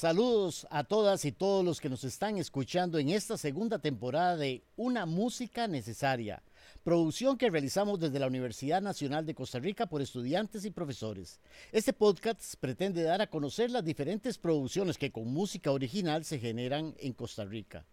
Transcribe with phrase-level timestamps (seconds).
[0.00, 4.64] Saludos a todas y todos los que nos están escuchando en esta segunda temporada de
[4.74, 6.42] Una Música Necesaria,
[6.82, 11.38] producción que realizamos desde la Universidad Nacional de Costa Rica por estudiantes y profesores.
[11.70, 16.94] Este podcast pretende dar a conocer las diferentes producciones que con música original se generan
[16.98, 17.84] en Costa Rica.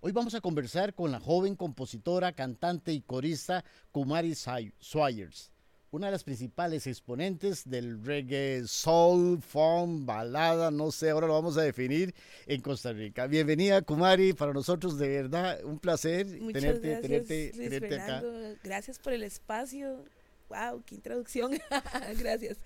[0.00, 5.50] Hoy vamos a conversar con la joven compositora, cantante y corista Kumari Swires
[5.96, 11.56] una de las principales exponentes del reggae, soul, funk, balada, no sé, ahora lo vamos
[11.56, 12.14] a definir
[12.46, 13.26] en Costa Rica.
[13.26, 18.22] Bienvenida, Kumari, para nosotros de verdad un placer tenerte, tenerte, acá.
[18.62, 20.04] Gracias por el espacio.
[20.50, 21.52] Wow, qué introducción.
[22.18, 22.58] gracias.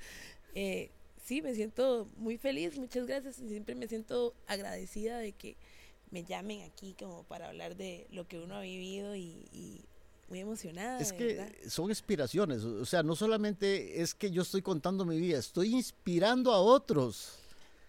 [0.54, 0.90] Eh,
[1.24, 3.36] sí, me siento muy feliz, muchas gracias.
[3.36, 5.56] Siempre me siento agradecida de que
[6.10, 9.84] me llamen aquí como para hablar de lo que uno ha vivido y
[10.30, 11.00] muy emocionada.
[11.00, 15.38] Es que son inspiraciones, o sea, no solamente es que yo estoy contando mi vida,
[15.38, 17.38] estoy inspirando a otros.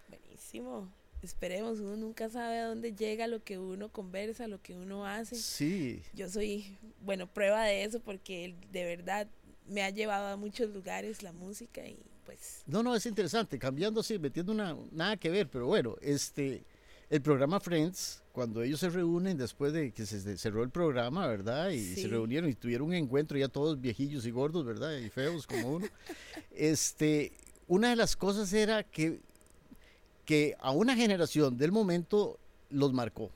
[0.08, 0.92] Buenísimo.
[1.22, 5.36] Esperemos, uno nunca sabe a dónde llega lo que uno conversa, lo que uno hace.
[5.36, 6.02] Sí.
[6.14, 9.28] Yo soy, bueno, prueba de eso porque de verdad
[9.68, 11.96] me ha llevado a muchos lugares la música y
[12.26, 12.64] pues...
[12.66, 16.64] No, no, es interesante, cambiando así, metiendo una, nada que ver, pero bueno, este,
[17.12, 21.68] el programa Friends, cuando ellos se reúnen después de que se cerró el programa, ¿verdad?
[21.68, 24.96] Y se reunieron y tuvieron un encuentro ya todos viejillos y gordos, ¿verdad?
[24.96, 25.86] Y feos como uno.
[26.56, 27.32] este,
[27.68, 29.20] una de las cosas era que,
[30.24, 32.38] que a una generación del momento
[32.70, 33.30] los marcó.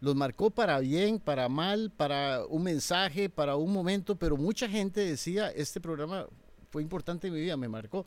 [0.00, 5.02] Los marcó para bien, para mal, para un mensaje, para un momento, pero mucha gente
[5.02, 6.26] decía, este programa
[6.72, 8.06] fue importante en mi vida, me marcó.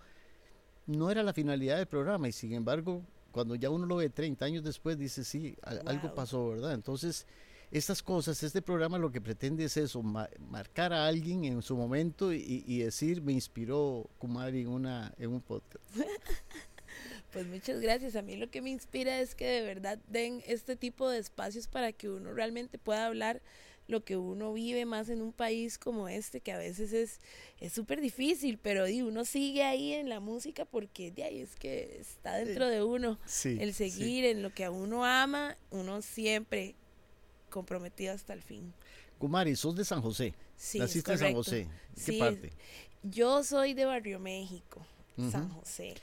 [0.85, 3.01] No era la finalidad del programa y sin embargo
[3.31, 6.73] cuando ya uno lo ve 30 años después, dice, sí, algo pasó, ¿verdad?
[6.73, 7.25] Entonces,
[7.71, 12.33] estas cosas, este programa lo que pretende es eso, marcar a alguien en su momento
[12.33, 15.83] y, decir, me inspiró Kumari en, una, en un podcast.
[17.31, 18.17] Pues muchas gracias.
[18.17, 21.67] A mí lo que me inspira es que de verdad den este tipo de espacios
[21.67, 23.41] para que uno realmente pueda hablar
[23.91, 27.19] lo que uno vive más en un país como este, que a veces
[27.59, 31.97] es súper difícil, pero uno sigue ahí en la música porque de ahí es que
[31.99, 36.75] está dentro de uno el seguir en lo que a uno ama, uno siempre
[37.49, 38.73] comprometido hasta el fin.
[39.19, 40.33] Kumari, sos de San José.
[40.55, 41.67] Sí, Naciste en San José.
[42.05, 42.51] ¿Qué parte?
[43.03, 44.85] Yo soy de Barrio México,
[45.31, 45.95] San José.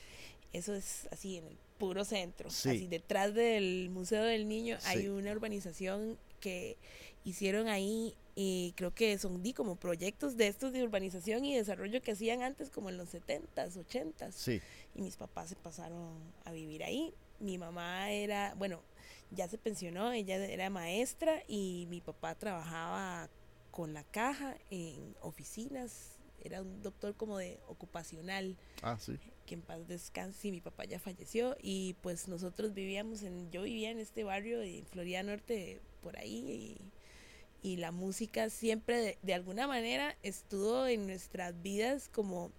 [0.53, 2.49] Eso es así en el puro centro.
[2.49, 6.77] Así detrás del Museo del Niño hay una urbanización que
[7.25, 12.01] hicieron ahí y creo que son di como proyectos de estos de urbanización y desarrollo
[12.01, 14.31] que hacían antes como en los 70s, 80s.
[14.31, 14.61] Sí.
[14.95, 16.13] Y mis papás se pasaron
[16.45, 17.13] a vivir ahí.
[17.41, 18.81] Mi mamá era, bueno,
[19.33, 23.29] ya se pensionó, ella era maestra y mi papá trabajaba
[23.73, 28.57] con la caja en oficinas, era un doctor como de ocupacional.
[28.83, 29.19] Ah, sí.
[29.47, 33.91] Que en paz descanse, mi papá ya falleció y pues nosotros vivíamos en, yo vivía
[33.91, 36.79] en este barrio de Florida Norte, por ahí
[37.63, 42.53] y la música siempre de, alguna manera estuvo en nuestras vidas como,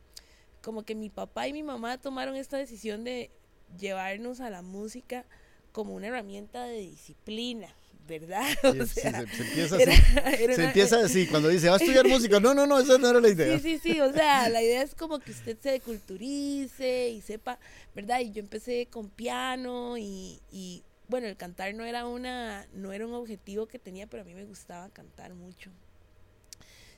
[0.61, 3.31] como que mi papá y mi mamá tomaron esta decisión de
[3.77, 5.25] llevarnos a la música
[5.71, 7.73] como una herramienta de disciplina.
[8.07, 8.41] ¿Verdad?
[8.87, 9.85] se, empieza así.
[10.55, 12.39] se empieza así, cuando dice, va a estudiar música.
[12.39, 13.59] No, no, no, esa no era la idea.
[13.59, 14.01] Sí, sí, sí.
[14.01, 17.59] O sea, la idea es como que usted se culturice y sepa,
[17.93, 18.21] ¿verdad?
[18.21, 23.05] Y yo empecé con piano y, y bueno, el cantar no era una, no era
[23.05, 25.71] un objetivo que tenía, pero a mí me gustaba cantar mucho.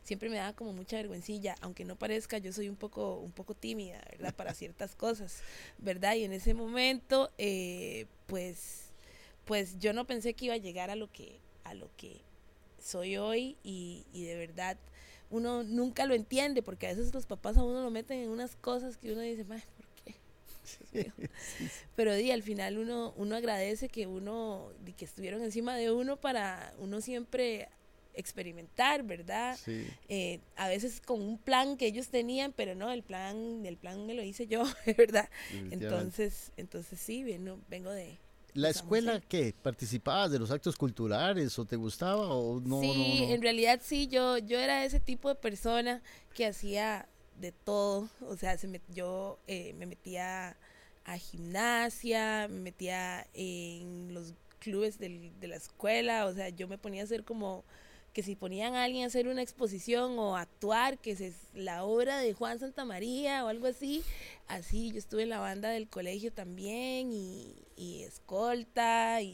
[0.04, 3.56] Siempre me daba como mucha vergüencilla, aunque no parezca, yo soy un poco, un poco
[3.56, 4.36] tímida, ¿verdad?
[4.36, 5.42] Para ciertas cosas,
[5.78, 6.16] ¿verdad?
[6.16, 8.92] Y en ese momento, eh, pues,
[9.46, 12.20] pues yo no pensé que iba a llegar a lo que, a lo que
[12.84, 14.78] soy hoy y, y de verdad
[15.30, 18.58] uno nunca lo entiende porque a veces los papás a uno lo meten en unas
[18.58, 19.46] cosas que uno dice,
[21.96, 26.74] Pero di, al final uno, uno agradece que uno, que estuvieron encima de uno para
[26.80, 27.70] uno siempre
[28.14, 29.58] experimentar, ¿verdad?
[30.10, 34.06] Eh, a veces con un plan que ellos tenían, pero no, el plan, el plan
[34.06, 34.64] me lo hice yo,
[34.98, 35.30] ¿verdad?
[35.72, 38.20] Entonces, entonces sí, vengo, vengo de,
[38.54, 39.54] ¿La escuela qué?
[39.62, 42.82] ¿Participabas de los actos culturales o te gustaba o no?
[42.82, 46.02] Sí, en realidad sí, yo, yo era ese tipo de persona
[46.34, 47.08] que hacía
[47.42, 50.58] de todo, o sea, se me, yo eh, me metía
[51.04, 57.02] a gimnasia, me metía en los clubes de la escuela, o sea, yo me ponía
[57.02, 57.66] a hacer como
[58.14, 62.18] que si ponían a alguien a hacer una exposición o actuar, que es la obra
[62.20, 64.04] de Juan Santa María o algo así,
[64.48, 67.56] así yo estuve en la banda del colegio también y,
[68.04, 69.20] escolta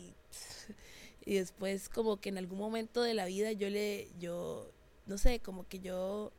[1.26, 4.72] Y después como que en algún momento de la vida yo le, yo,
[5.08, 6.32] no sé, como que yo,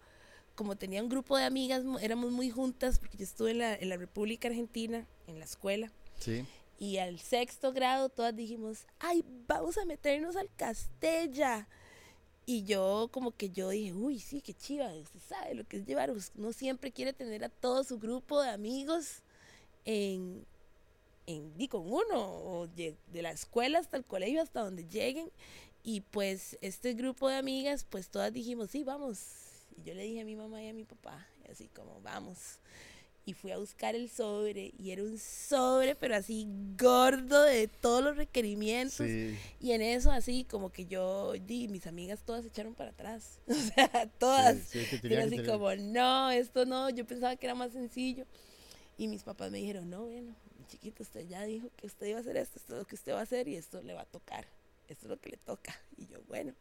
[0.59, 3.89] como tenía un grupo de amigas, éramos muy juntas, porque yo estuve en la, en
[3.89, 5.93] la República Argentina, en la escuela.
[6.19, 6.45] Sí.
[6.81, 11.69] Y al sexto grado todas dijimos, ay, vamos a meternos al Castella.
[12.45, 15.87] Y yo como que yo dije, uy, sí, qué chiva, usted sabe lo que es
[15.87, 19.23] llevar, uno siempre quiere tener a todo su grupo de amigos
[19.85, 20.45] en,
[21.27, 25.31] en, y con uno, o de, la escuela hasta el colegio, hasta donde lleguen.
[25.85, 29.48] Y pues este grupo de amigas, pues todas dijimos, sí, vamos.
[29.79, 32.59] Y yo le dije a mi mamá y a mi papá, y así como, vamos
[33.29, 36.49] y fui a buscar el sobre y era un sobre, pero así
[36.79, 39.07] gordo de todos los requerimientos.
[39.61, 43.39] Y en eso así como que yo y mis amigas todas se echaron para atrás.
[43.47, 44.75] O sea, todas.
[44.75, 48.25] y así como, no, esto no, yo pensaba que era más sencillo.
[48.97, 50.35] Y mis papás me dijeron, no, bueno,
[50.69, 53.13] chiquito, usted ya dijo que usted iba a hacer esto, esto es lo que usted
[53.13, 54.47] va a hacer y esto le va a tocar.
[54.89, 55.79] Esto es lo que le toca.
[55.99, 56.55] Y yo, bueno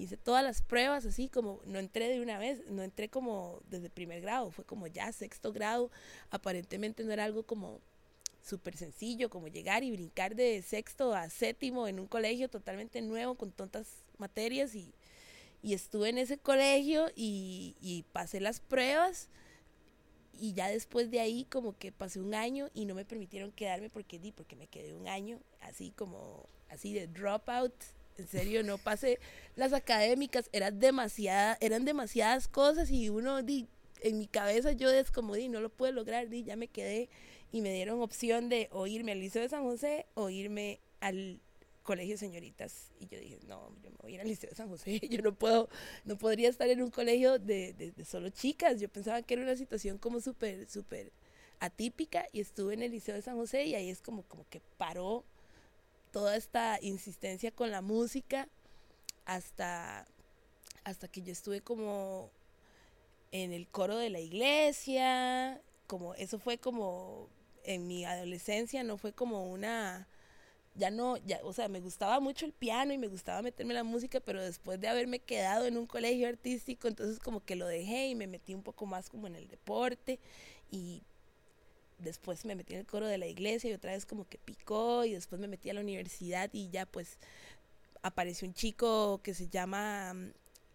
[0.00, 3.90] hice todas las pruebas así como no entré de una vez, no entré como desde
[3.90, 5.90] primer grado, fue como ya sexto grado,
[6.30, 7.80] aparentemente no era algo como
[8.42, 13.34] súper sencillo, como llegar y brincar de sexto a séptimo en un colegio totalmente nuevo
[13.34, 14.94] con tantas materias y,
[15.62, 19.28] y estuve en ese colegio y, y pasé las pruebas
[20.32, 23.90] y ya después de ahí como que pasé un año y no me permitieron quedarme
[23.90, 27.74] porque di porque me quedé un año así como así de dropout
[28.20, 29.18] en serio, no pasé
[29.56, 30.78] las académicas, eran,
[31.60, 33.66] eran demasiadas cosas y uno, di,
[34.02, 37.08] en mi cabeza yo es no lo pude lograr, di, ya me quedé
[37.52, 41.40] y me dieron opción de o irme al Liceo de San José o irme al
[41.82, 42.92] colegio señoritas.
[43.00, 45.22] Y yo dije no yo me voy a ir al liceo de San José yo
[45.22, 45.68] no puedo
[46.04, 48.80] no podría estar en un colegio de, de, de solo chicas.
[48.80, 51.12] Yo pensaba que era una situación como súper súper
[51.58, 54.60] atípica y estuve en el liceo de San José y ahí es como como que
[54.76, 55.24] paró
[56.10, 58.48] toda esta insistencia con la música
[59.24, 60.06] hasta,
[60.84, 62.30] hasta que yo estuve como
[63.32, 67.28] en el coro de la iglesia, como eso fue como
[67.64, 70.08] en mi adolescencia, no fue como una
[70.74, 73.76] ya no, ya, o sea, me gustaba mucho el piano y me gustaba meterme en
[73.78, 77.66] la música, pero después de haberme quedado en un colegio artístico, entonces como que lo
[77.66, 80.20] dejé y me metí un poco más como en el deporte
[80.70, 81.02] y
[82.00, 85.04] después me metí en el coro de la iglesia y otra vez como que picó
[85.04, 87.18] y después me metí a la universidad y ya pues
[88.02, 90.14] apareció un chico que se llama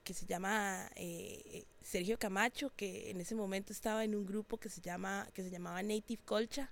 [0.04, 4.70] que se llama eh, Sergio Camacho que en ese momento estaba en un grupo que
[4.70, 6.72] se llama que se llamaba Native Colcha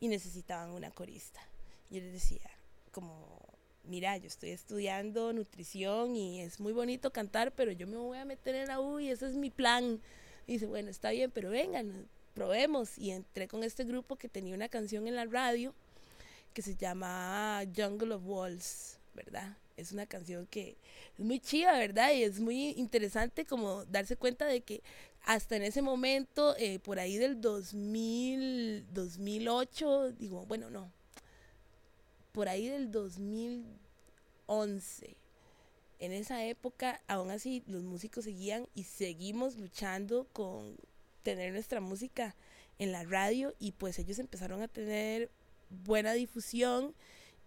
[0.00, 1.40] y necesitaban una corista.
[1.90, 2.50] Y yo les decía
[2.92, 3.40] como
[3.84, 8.26] mira yo estoy estudiando nutrición y es muy bonito cantar pero yo me voy a
[8.26, 10.00] meter en la U y ese es mi plan
[10.46, 12.06] y dice bueno está bien pero vengan
[12.38, 12.96] probemos.
[12.96, 15.74] Y entré con este grupo que tenía una canción en la radio
[16.54, 19.56] que se llama Jungle of Walls, ¿verdad?
[19.76, 20.76] Es una canción que
[21.18, 22.12] es muy chiva, ¿verdad?
[22.12, 24.82] Y es muy interesante como darse cuenta de que
[25.24, 30.92] hasta en ese momento, eh, por ahí del 2000, 2008, digo, bueno, no,
[32.32, 35.16] por ahí del 2011,
[36.00, 40.76] en esa época, aún así, los músicos seguían y seguimos luchando con
[41.28, 42.34] tener nuestra música
[42.78, 45.30] en la radio y pues ellos empezaron a tener
[45.68, 46.94] buena difusión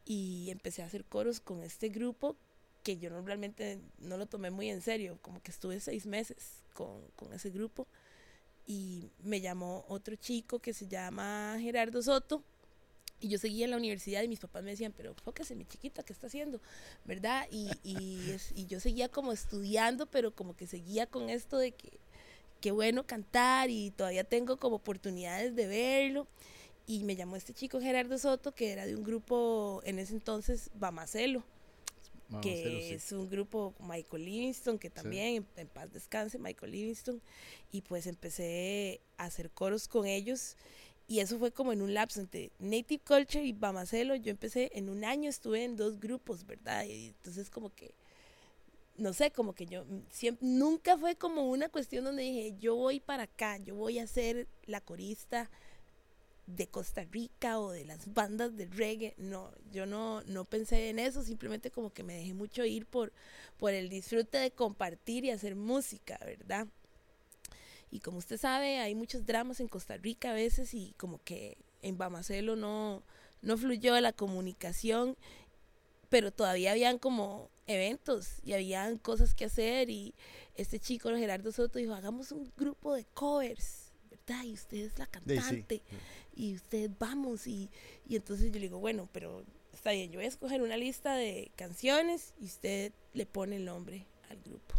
[0.06, 2.36] y empecé a hacer coros con este grupo
[2.84, 6.62] que yo no, realmente no lo tomé muy en serio, como que estuve seis meses
[6.74, 7.88] con, con ese grupo
[8.68, 12.44] y me llamó otro chico que se llama Gerardo Soto
[13.20, 16.04] y yo seguía en la universidad y mis papás me decían, pero fóquese mi chiquita,
[16.04, 16.60] ¿qué está haciendo?
[17.06, 17.48] ¿Verdad?
[17.52, 22.01] Y, y, y yo seguía como estudiando, pero como que seguía con esto de que
[22.62, 26.28] qué bueno cantar y todavía tengo como oportunidades de verlo.
[26.88, 30.70] Y me llamó este chico Gerardo Soto, que era de un grupo en ese entonces,
[30.76, 31.44] Bamacelo,
[32.42, 37.22] que es un grupo Michael Livingston, que también en, paz descanse, Michael Livingston.
[37.72, 40.56] Y pues empecé a hacer coros con ellos.
[41.08, 44.16] Y eso fue como en un lapso entre Native Culture y Bamacelo.
[44.16, 46.86] Yo empecé en un año, estuve en dos grupos, ¿verdad?
[46.86, 47.94] Y entonces como que
[49.02, 52.76] no sé, como que yo mm, siempre, nunca fue como una cuestión donde dije, yo
[52.76, 55.50] voy para acá, yo voy a ser la corista
[56.46, 59.16] de Costa Rica o de las bandas de reggae.
[59.18, 63.12] No, yo no, no pensé en eso, simplemente como que me dejé mucho ir por,
[63.58, 66.68] por el disfrute de compartir y hacer música, ¿verdad?
[67.90, 71.58] Y como usted sabe, hay muchos dramas en Costa Rica a veces y como que
[71.82, 73.04] en Bamacelo no,
[73.42, 75.18] no fluyó la comunicación
[76.12, 80.14] pero todavía habían como eventos y habían cosas que hacer y
[80.54, 85.08] este chico Gerardo Soto dijo hagamos un grupo de covers verdad y usted es la
[85.08, 85.82] cantante
[86.36, 87.72] y usted vamos y,
[88.08, 91.16] y entonces yo le digo bueno pero está bien, yo voy a escoger una lista
[91.16, 94.76] de canciones y usted le pone el nombre al grupo.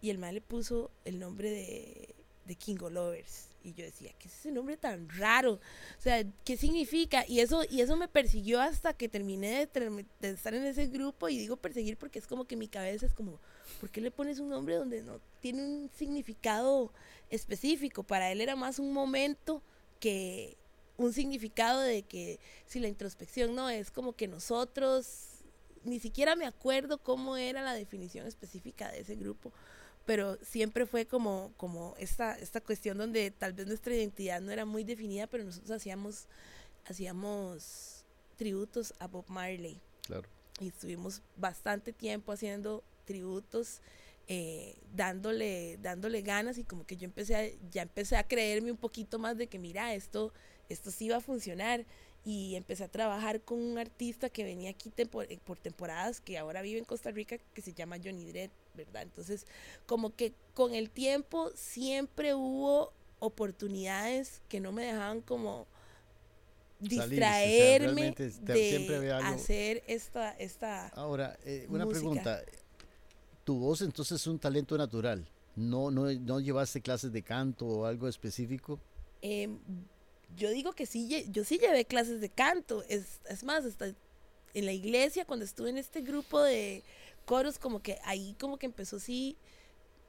[0.00, 2.14] Y el mal le puso el nombre de,
[2.50, 3.46] de King Lovers.
[3.62, 5.52] Y yo decía, ¿qué es ese nombre tan raro?
[5.52, 7.24] O sea, ¿qué significa?
[7.28, 11.28] Y eso, y eso me persiguió hasta que terminé de, de, estar en ese grupo.
[11.28, 13.38] Y digo perseguir porque es como que mi cabeza es como,
[13.80, 16.92] ¿por qué le pones un nombre donde no tiene un significado
[17.28, 18.02] específico?
[18.02, 19.62] Para él era más un momento
[20.00, 20.56] que
[20.96, 25.44] un significado de que si la introspección no es como que nosotros,
[25.84, 29.52] ni siquiera me acuerdo cómo era la definición específica de ese grupo
[30.06, 34.64] pero siempre fue como, como esta, esta cuestión donde tal vez nuestra identidad no era
[34.64, 36.26] muy definida, pero nosotros hacíamos,
[36.86, 38.04] hacíamos
[38.36, 39.80] tributos a Bob Marley.
[40.06, 40.28] Claro.
[40.60, 43.80] Y estuvimos bastante tiempo haciendo tributos,
[44.28, 48.78] eh, dándole, dándole ganas y como que yo empecé a, ya empecé a creerme un
[48.78, 50.32] poquito más de que mira, esto,
[50.68, 51.84] esto sí va a funcionar
[52.24, 56.62] y empecé a trabajar con un artista que venía aquí por, por temporadas, que ahora
[56.62, 59.02] vive en Costa Rica, que se llama Johnny Dredd ¿verdad?
[59.02, 59.46] Entonces,
[59.86, 65.66] como que con el tiempo siempre hubo oportunidades que no me dejaban como
[66.80, 72.42] distraerme de hacer esta, esta Ahora, eh, una pregunta.
[73.44, 75.26] Tu voz entonces es un talento natural.
[75.56, 78.78] ¿No, no, no llevaste clases de canto o algo específico?
[79.20, 79.58] Em,
[80.36, 82.84] yo digo que sí, yo sí llevé clases de canto.
[82.88, 83.92] Es, es más, hasta
[84.54, 86.82] en la iglesia, cuando estuve en este grupo de,
[87.30, 89.36] coros, como que ahí como que empezó sí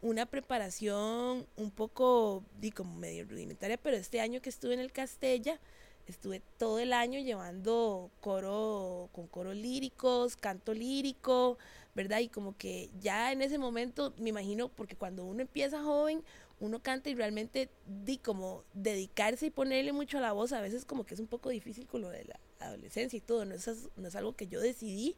[0.02, 4.92] una preparación un poco, di como medio rudimentaria, pero este año que estuve en el
[4.92, 5.60] Castella,
[6.08, 11.60] estuve todo el año llevando coro, con coros líricos, canto lírico,
[11.94, 12.22] ¿verdad?
[12.22, 16.24] Y como que ya en ese momento, me imagino, porque cuando uno empieza joven,
[16.60, 20.86] uno canta y realmente di como dedicarse y ponerle mucho a la voz, a veces
[20.86, 23.70] como que es un poco difícil con lo de la adolescencia y todo, no es,
[23.96, 25.16] no es algo que yo decidí,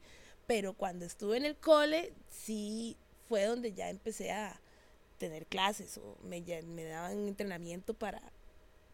[0.47, 2.97] pero cuando estuve en el cole, sí
[3.27, 4.59] fue donde ya empecé a
[5.17, 8.21] tener clases o me, me daban entrenamiento para,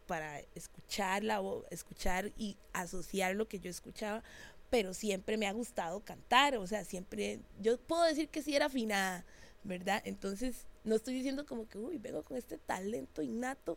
[0.06, 4.22] para escuchar, la, escuchar y asociar lo que yo escuchaba,
[4.70, 8.66] pero siempre me ha gustado cantar, o sea, siempre, yo puedo decir que sí era
[8.66, 9.24] afinada,
[9.64, 10.00] ¿verdad?
[10.04, 13.76] Entonces, no estoy diciendo como que, uy, vengo con este talento innato,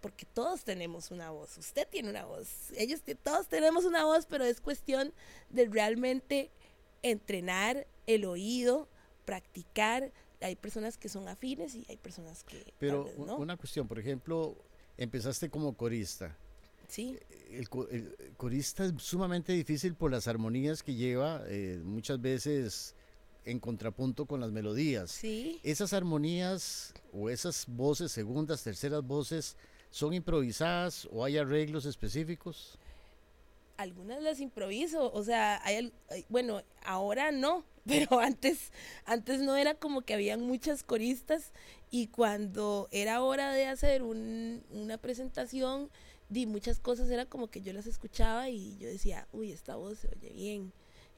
[0.00, 4.44] porque todos tenemos una voz, usted tiene una voz, ellos todos tenemos una voz, pero
[4.44, 5.12] es cuestión
[5.50, 6.50] de realmente
[7.02, 8.88] entrenar el oído,
[9.24, 10.12] practicar.
[10.40, 12.72] Hay personas que son afines y hay personas que...
[12.78, 14.56] Pero una cuestión, por ejemplo,
[14.96, 16.36] empezaste como corista.
[16.88, 17.18] Sí.
[17.50, 17.68] El,
[18.36, 22.94] corista es sumamente difícil por las armonías que lleva, eh, muchas veces
[23.44, 25.10] en contrapunto con las melodías.
[25.10, 25.60] Sí.
[25.62, 29.56] Esas armonías o esas voces, segundas, terceras voces,
[29.90, 32.78] ¿son improvisadas o hay arreglos específicos?
[33.80, 35.92] Algunas las improviso, o sea, hay,
[36.28, 38.72] bueno, ahora no, pero antes,
[39.04, 41.52] antes no era como que habían muchas coristas
[41.90, 45.90] y cuando era hora de hacer una presentación,
[46.28, 49.98] di muchas cosas era como que yo las escuchaba y yo decía, uy, esta voz
[49.98, 50.72] se oye bien,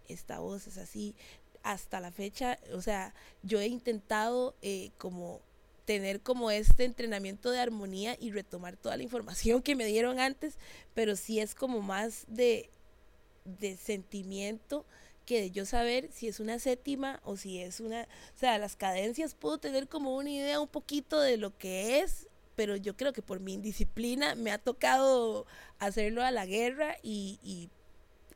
[0.08, 1.14] esta voz es así.
[1.62, 5.40] Hasta la fecha, o sea, yo he intentado eh, como
[5.84, 10.54] tener como este entrenamiento de armonía y retomar toda la información que me dieron antes,
[10.94, 12.70] pero sí es como más de,
[13.44, 14.84] de sentimiento
[15.26, 18.76] que de yo saber si es una séptima o si es una, o sea, las
[18.76, 23.12] cadencias puedo tener como una idea un poquito de lo que es, pero yo creo
[23.12, 25.46] que por mi indisciplina me ha tocado
[25.78, 27.70] hacerlo a la guerra y, y,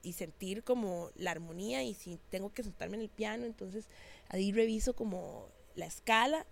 [0.03, 3.87] y sentir como la armonía y si tengo que sentarme en el piano, entonces
[4.29, 6.47] ahí reviso como la escala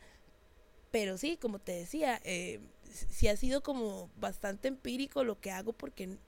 [0.94, 2.60] pero sí, como te decía, eh,
[3.10, 6.18] sí ha sido como bastante empírico lo que hago porque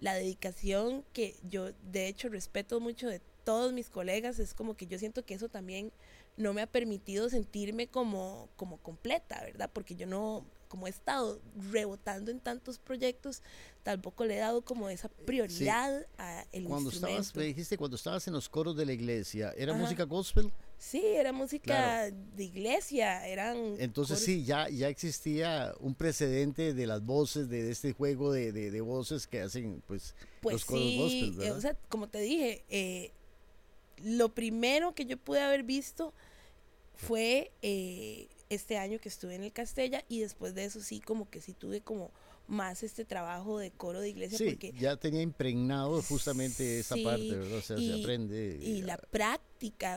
[0.00, 4.86] la dedicación que yo de hecho respeto mucho de todos mis colegas es como que
[4.86, 5.92] yo siento que eso también
[6.38, 9.68] no me ha permitido sentirme como, como completa, ¿verdad?
[9.70, 11.38] Porque yo no, como he estado
[11.70, 13.42] rebotando en tantos proyectos,
[13.82, 17.20] tampoco le he dado como esa prioridad a el cuando instrumento.
[17.20, 20.50] Estabas, me dijiste, cuando estabas en los coros de la iglesia, ¿era música gospel?
[20.78, 23.76] Sí, era música de iglesia, eran...
[23.78, 28.80] Entonces sí, ya, ya existía un precedente de las voces, de, este juego de, de,
[28.82, 33.10] voces que hacen pues, pues los coros sí, gospel, o sea, como te dije, eh,
[34.04, 36.12] lo primero que yo pude haber visto
[36.94, 41.28] fue eh, este año que estuve en el Castella y después de eso sí, como
[41.30, 42.10] que sí tuve como
[42.48, 44.38] más este trabajo de coro de iglesia.
[44.38, 47.58] Sí, ya tenía impregnado justamente esa parte, ¿verdad?
[47.58, 48.58] O sea, y, se aprende.
[48.62, 49.45] Y la práctica,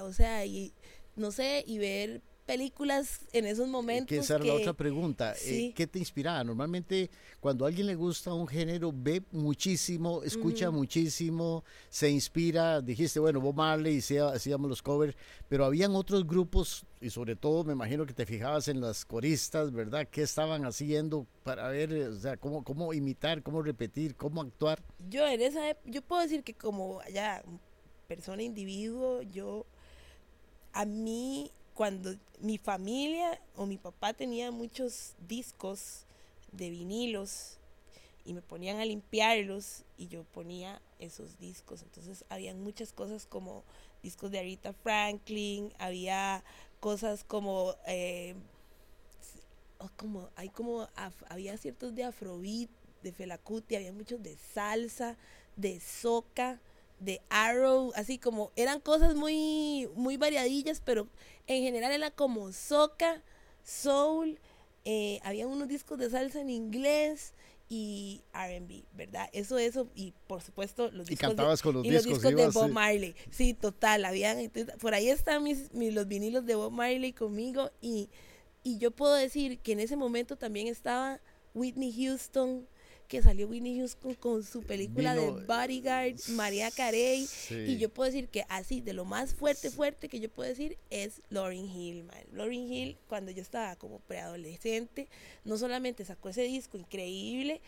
[0.03, 0.73] o sea, y
[1.15, 4.07] no sé, y ver películas en esos momentos.
[4.07, 5.35] Que esa era la otra pregunta.
[5.45, 6.43] Eh, ¿Qué te inspiraba?
[6.43, 12.81] Normalmente cuando a alguien le gusta un género, ve muchísimo, escucha muchísimo, se inspira.
[12.81, 13.99] Dijiste, bueno, Bob Marley,
[14.33, 15.15] hacíamos los covers,
[15.47, 19.71] pero habían otros grupos y sobre todo me imagino que te fijabas en las coristas,
[19.71, 20.07] ¿verdad?
[20.09, 24.81] ¿Qué estaban haciendo para ver, o sea, cómo, cómo imitar, cómo repetir, cómo actuar?
[25.07, 27.43] Yo en esa yo puedo decir que como ya
[28.09, 29.67] persona, individuo, yo,
[30.73, 36.05] a mí, cuando mi familia o mi papá tenía muchos discos
[36.51, 37.57] de vinilos
[38.25, 41.83] y me ponían a limpiarlos y yo ponía esos discos.
[41.83, 43.63] Entonces habían muchas cosas como
[44.01, 46.43] discos de Arita Franklin, había
[46.79, 48.33] cosas como, eh,
[49.77, 50.87] oh, como hay como,
[51.29, 52.69] había ciertos de afrobeat,
[53.03, 55.15] de felacuti, había muchos de salsa,
[55.55, 56.59] de soca,
[56.99, 61.07] de Arrow, así como eran cosas muy, muy variadillas, pero
[61.47, 63.23] en general era como soca,
[63.63, 64.39] soul,
[64.85, 67.33] eh, había unos discos de salsa en inglés
[67.69, 69.29] y R&B, ¿verdad?
[69.31, 73.15] Eso, eso, y por supuesto los discos, de, con los y discos, de Bob Marley.
[73.29, 74.51] Sí, total, habían,
[74.81, 78.09] por ahí están mis, mis, los vinilos de Bob Marley conmigo y,
[78.63, 81.19] y yo puedo decir que en ese momento también estaba
[81.53, 82.67] Whitney Houston,
[83.09, 88.29] que salió Winnie Houston con su película de Bodyguard, María Carey, y yo puedo decir
[88.29, 92.23] que así, de lo más fuerte, fuerte que yo puedo decir es Lauryn Hill, man.
[92.31, 95.09] Lauryn Hill, cuando yo estaba como preadolescente,
[95.43, 97.61] no solamente sacó ese disco increíble,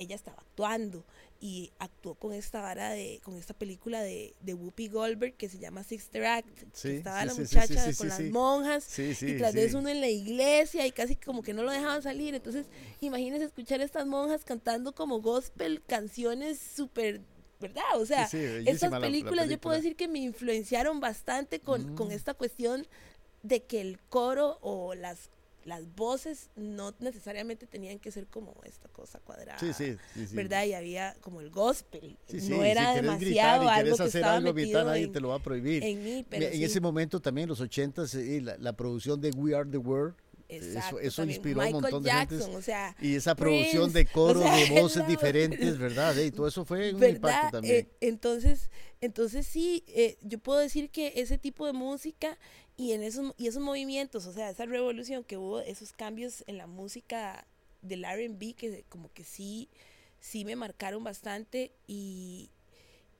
[0.00, 1.04] ella estaba actuando
[1.44, 5.58] y actuó con esta vara de, con esta película de, de Whoopi Goldberg que se
[5.58, 6.48] llama Sixth Act,
[6.86, 10.90] estaba la muchacha con las monjas y tras de eso uno en la iglesia y
[10.90, 12.64] casi como que no lo dejaban salir, entonces
[13.02, 17.20] imagínense escuchar a estas monjas cantando como gospel, canciones súper
[17.60, 17.84] ¿verdad?
[17.96, 22.12] O sea, estas películas yo puedo decir que me influenciaron bastante con, con mm.
[22.12, 22.86] esta cuestión
[23.42, 25.28] de que el coro o las
[25.64, 30.64] las voces no necesariamente tenían que ser como esta cosa cuadrada, sí, sí, sí, ¿verdad?
[30.64, 32.16] Y había como el gospel,
[32.48, 35.82] no era demasiado algo que hacer estaba algo vital, nadie te lo va a prohibir.
[35.82, 39.54] En mí, pero En ese momento también, los ochentas, eh, la, la producción de We
[39.54, 40.14] Are the World,
[40.48, 42.36] eso, eso inspiró a un montón de gente.
[43.00, 46.16] y esa producción de coro, de voces diferentes, ¿verdad?
[46.16, 47.76] Y todo eso fue un impacto también.
[47.76, 52.38] Eh, entonces, entonces sí, eh, yo puedo decir que ese tipo de música
[52.76, 56.58] y en esos, y esos movimientos, o sea, esa revolución que hubo, esos cambios en
[56.58, 57.46] la música
[57.82, 59.68] del RB, que como que sí,
[60.18, 61.72] sí me marcaron bastante.
[61.86, 62.50] Y,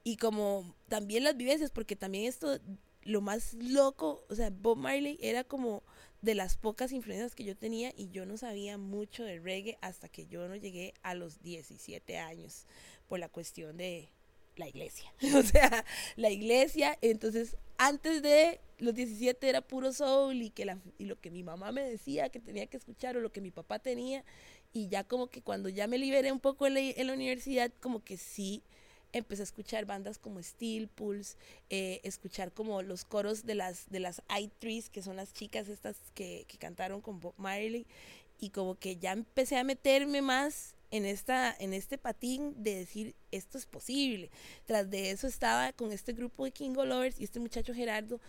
[0.03, 2.59] y como también las vivencias, porque también esto,
[3.03, 5.83] lo más loco, o sea, Bob Marley era como
[6.21, 10.09] de las pocas influencias que yo tenía y yo no sabía mucho de reggae hasta
[10.09, 12.67] que yo no llegué a los 17 años
[13.09, 14.09] por la cuestión de
[14.57, 15.13] la iglesia.
[15.37, 15.85] o sea,
[16.17, 21.21] la iglesia, entonces antes de los 17 era puro soul y, que la, y lo
[21.21, 24.25] que mi mamá me decía que tenía que escuchar o lo que mi papá tenía.
[24.73, 27.73] Y ya como que cuando ya me liberé un poco en la, en la universidad,
[27.81, 28.63] como que sí
[29.13, 31.37] empecé a escuchar bandas como Steel Pulse,
[31.71, 35.97] eh, escuchar como los coros de las, de las I-Trees, que son las chicas estas
[36.15, 37.87] que, que cantaron con Bob Marley.
[38.41, 43.17] Y como que ya empecé a meterme más en, esta, en este patín de decir
[43.33, 44.31] esto es posible.
[44.65, 48.21] Tras de eso estaba con este grupo de King Lovers y este muchacho Gerardo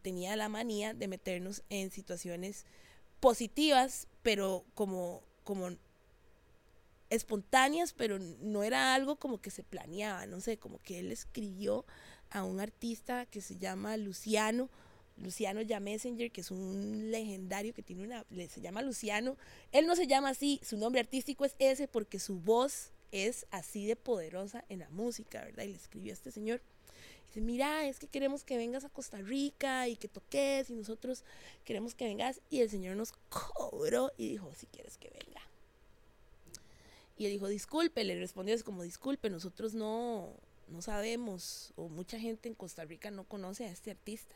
[0.00, 2.64] tenía la manía de meternos en situaciones
[3.20, 5.68] positivas, pero como, como
[7.10, 11.84] espontáneas, pero no era algo como que se planeaba, no sé, como que él escribió
[12.30, 14.70] a un artista que se llama Luciano,
[15.16, 19.36] Luciano Ya Messenger, que es un legendario que tiene una, se llama Luciano.
[19.72, 23.86] Él no se llama así, su nombre artístico es ese porque su voz es así
[23.86, 25.64] de poderosa en la música, ¿verdad?
[25.64, 26.60] Y le escribió a este señor.
[27.28, 31.22] Dice, mira, es que queremos que vengas a Costa Rica y que toques y nosotros
[31.64, 32.40] queremos que vengas.
[32.50, 35.40] Y el señor nos cobró y dijo, si quieres que venga.
[37.16, 40.32] Y él dijo, disculpe, le respondió, es como, disculpe, nosotros no,
[40.68, 44.34] no sabemos, o mucha gente en Costa Rica no conoce a este artista.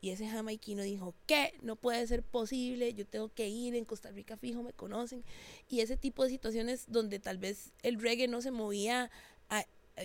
[0.00, 1.54] Y ese jamaiquino dijo, ¿qué?
[1.62, 5.24] No puede ser posible, yo tengo que ir, en Costa Rica fijo me conocen.
[5.68, 9.10] Y ese tipo de situaciones donde tal vez el reggae no se movía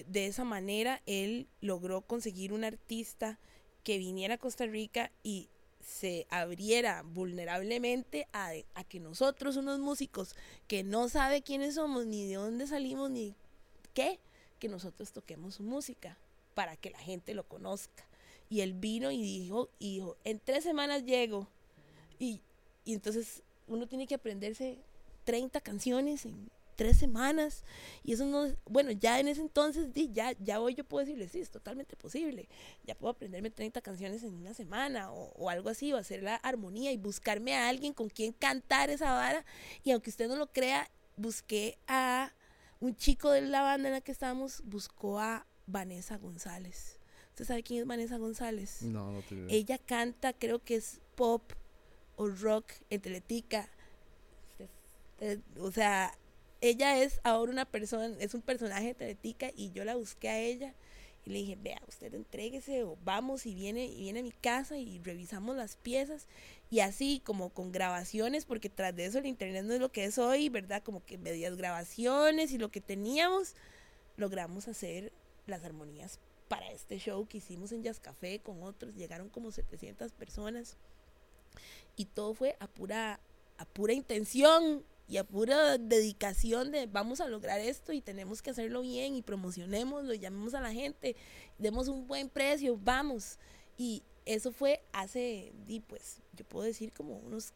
[0.08, 3.40] de esa manera, él logró conseguir un artista
[3.84, 10.36] que viniera a Costa Rica y se abriera vulnerablemente a, a, que nosotros, unos músicos
[10.68, 13.36] que no sabe quiénes somos, ni de dónde salimos, ni
[13.94, 14.20] qué,
[14.60, 16.18] que nosotros toquemos su música
[16.56, 18.06] para que la gente lo conozca.
[18.50, 21.48] Y él vino y dijo, y dijo en tres semanas llego.
[22.20, 22.42] Y,
[22.84, 24.78] y entonces uno tiene que aprenderse
[25.26, 27.64] 30 canciones en tres semanas.
[28.04, 31.40] Y eso no, bueno, ya en ese entonces, ya, ya hoy yo puedo decirle, sí,
[31.40, 32.48] es totalmente posible.
[32.86, 36.36] Ya puedo aprenderme 30 canciones en una semana o, o algo así, o hacer la
[36.36, 39.46] armonía y buscarme a alguien con quien cantar esa vara.
[39.84, 42.34] Y aunque usted no lo crea, busqué a
[42.80, 46.95] un chico de la banda en la que estábamos, buscó a Vanessa González.
[47.36, 48.82] ¿Usted sabe quién es Vanessa González?
[48.84, 51.44] No, no te Ella canta, creo que es pop
[52.16, 53.68] o rock en Teletica.
[55.20, 56.18] Eh, O sea,
[56.62, 60.40] ella es ahora una persona, es un personaje de Teletica y yo la busqué a
[60.40, 60.74] ella
[61.26, 64.78] y le dije, vea, usted entréguese o vamos y viene, y viene a mi casa
[64.78, 66.28] y revisamos las piezas
[66.72, 70.06] y así como con grabaciones, porque tras de eso el internet no es lo que
[70.06, 70.82] es hoy, ¿verdad?
[70.84, 73.56] Como que medias grabaciones y lo que teníamos,
[74.16, 75.12] logramos hacer
[75.48, 80.12] las armonías para este show que hicimos en Jazz Café con otros, llegaron como 700
[80.14, 80.78] personas
[81.96, 83.20] y todo fue a pura,
[83.58, 88.50] a pura intención y a pura dedicación de vamos a lograr esto y tenemos que
[88.52, 91.16] hacerlo bien y promocionémoslo, y llamemos a la gente,
[91.60, 93.38] demos un buen precio, vamos.
[93.78, 97.54] Y eso fue hace, di, pues, yo puedo decir como unos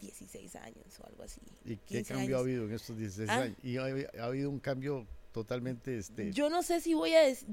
[0.00, 1.40] 16 años o algo así.
[1.64, 2.46] ¿Y qué 15 cambio ha años.
[2.48, 3.38] habido en estos 16 Ah.
[3.40, 3.56] años?
[3.62, 3.84] Y ha,
[4.22, 7.46] ha habido un cambio totalmente, este, Yo no sé si voy a decir,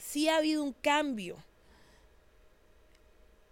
[0.00, 1.36] sí ha habido un cambio.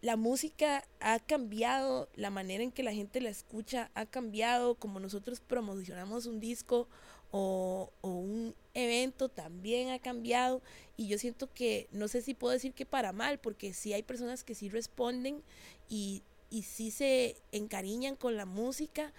[0.01, 5.01] La música ha cambiado, la manera en que la gente la escucha ha cambiado, como
[5.01, 6.89] nosotros promocionamos un disco
[7.31, 10.63] o, un evento también ha cambiado
[10.97, 14.03] y yo siento que, no sé si puedo decir que para mal, porque sí hay
[14.03, 15.43] personas que sí responden
[15.89, 19.13] y, y sí se encariñan con la música,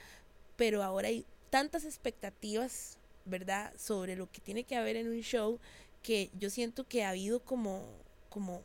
[0.56, 5.60] pero ahora hay tantas expectativas, ¿verdad?, sobre lo que tiene que haber en un show
[6.02, 7.86] que yo siento que ha habido como,
[8.30, 8.62] como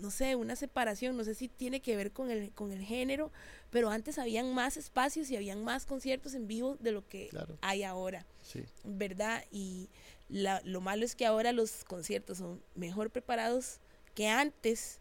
[0.00, 3.30] no sé, una separación, no sé si tiene que ver con el, con el género,
[3.70, 7.56] pero antes habían más espacios y habían más conciertos en vivo de lo que Claro.
[7.60, 8.64] hay ahora, sí.
[8.82, 9.44] ¿verdad?
[9.52, 9.88] Y
[10.28, 13.78] la- lo malo es que ahora los conciertos son mejor preparados
[14.14, 14.98] que antes,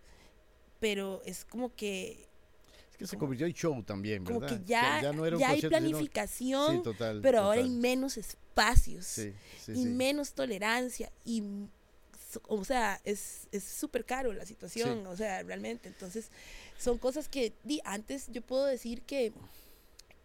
[0.80, 2.28] pero es como que,
[2.92, 4.60] Es que se convirtió en show también, como ¿verdad?
[4.60, 7.20] que ya, no era un ya hay sino- planificación, Sí, total.
[7.22, 8.43] pero ahora hay menos espacios
[9.06, 9.86] Sí, sí, y sí.
[9.86, 11.44] menos tolerancia y
[12.48, 15.90] o sea es es súper caro la situación o sea realmente.
[15.90, 16.30] Entonces
[16.78, 19.34] son cosas que di, antes yo puedo decir que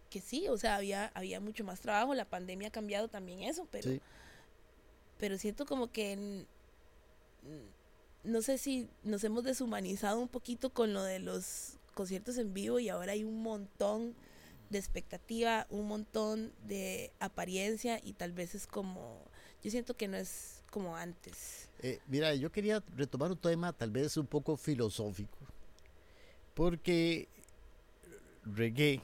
[0.09, 3.67] que sí o sea había había mucho más trabajo la pandemia ha cambiado también eso
[3.69, 3.91] pero
[5.19, 6.45] pero siento como que
[8.23, 12.79] no sé si nos hemos deshumanizado un poquito con lo de los conciertos en vivo
[12.79, 14.15] y ahora hay un montón
[14.69, 19.23] de expectativa, un montón de apariencia y tal vez es como,
[19.63, 21.69] yo siento que no es como antes.
[21.81, 25.37] Eh, mira, yo quería retomar un tema tal vez un poco filosófico,
[26.53, 27.27] porque
[28.43, 29.01] reggae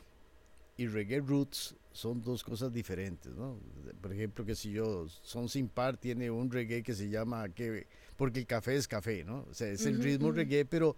[0.77, 3.57] y reggae roots son dos cosas diferentes, ¿no?
[4.01, 7.87] Por ejemplo, que si yo, Son Sin Par tiene un reggae que se llama, que,
[8.17, 9.45] porque el café es café, ¿no?
[9.49, 10.35] O sea, es el ritmo ujú.
[10.35, 10.97] reggae, pero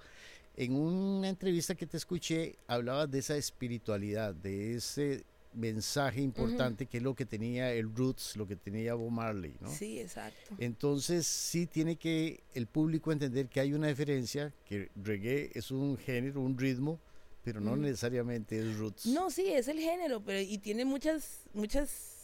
[0.57, 6.97] en una entrevista que te escuché, hablabas de esa espiritualidad, de ese mensaje importante que
[6.97, 9.69] es lo que tenía el roots, lo que tenía Bob Marley, ¿no?
[9.69, 10.55] Sí, exacto.
[10.57, 15.97] Entonces sí tiene que el público entender que hay una diferencia, que reggae es un
[15.97, 16.99] género, un ritmo,
[17.43, 19.05] pero no necesariamente es roots.
[19.05, 22.16] No, sí, es el género, pero y tiene muchas, muchas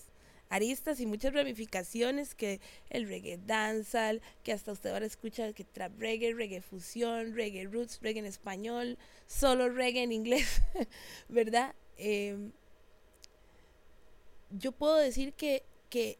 [0.53, 2.61] aristas y muchas ramificaciones que
[2.91, 7.99] el reggae dancehall, que hasta usted ahora escucha que trap reggae, reggae fusión, reggae roots,
[8.03, 10.61] reggae en español, solo reggae en inglés,
[11.27, 11.73] ¿verdad?
[11.97, 12.51] Em,
[14.51, 16.19] yo puedo decir que, que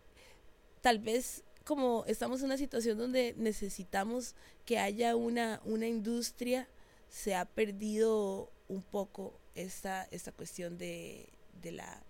[0.81, 4.33] tal vez como estamos en una situación donde necesitamos
[4.65, 6.67] que haya una, una industria,
[7.07, 11.29] se ha perdido un poco esta, esta cuestión de,
[11.61, 12.03] de la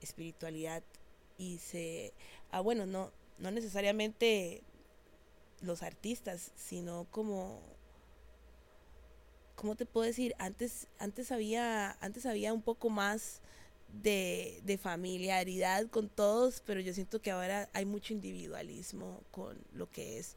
[0.00, 0.82] espiritualidad
[1.38, 2.12] y se,
[2.50, 4.62] ah, bueno, no, no necesariamente
[5.62, 7.60] los artistas, sino como,
[9.54, 10.34] ¿cómo te puedo decir?
[10.38, 13.40] Antes, antes había, antes había un poco más
[14.02, 19.88] de, de familiaridad con todos, pero yo siento que ahora hay mucho individualismo con lo
[19.90, 20.36] que es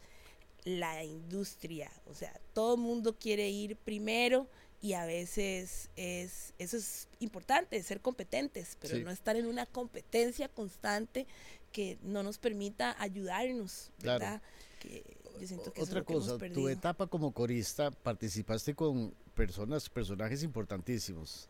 [0.64, 1.92] la industria.
[2.08, 4.48] O sea, todo el mundo quiere ir primero
[4.82, 9.04] y a veces es eso es importante, ser competentes, pero Sí.
[9.04, 11.28] no estar en una competencia constante
[11.72, 14.20] que no nos permita ayudarnos, Claro.
[14.20, 14.41] ¿verdad?
[14.80, 15.04] Que
[15.39, 19.88] yo siento que es Otra lo que cosa, tu etapa como corista, participaste con personas,
[19.89, 21.48] personajes importantísimos.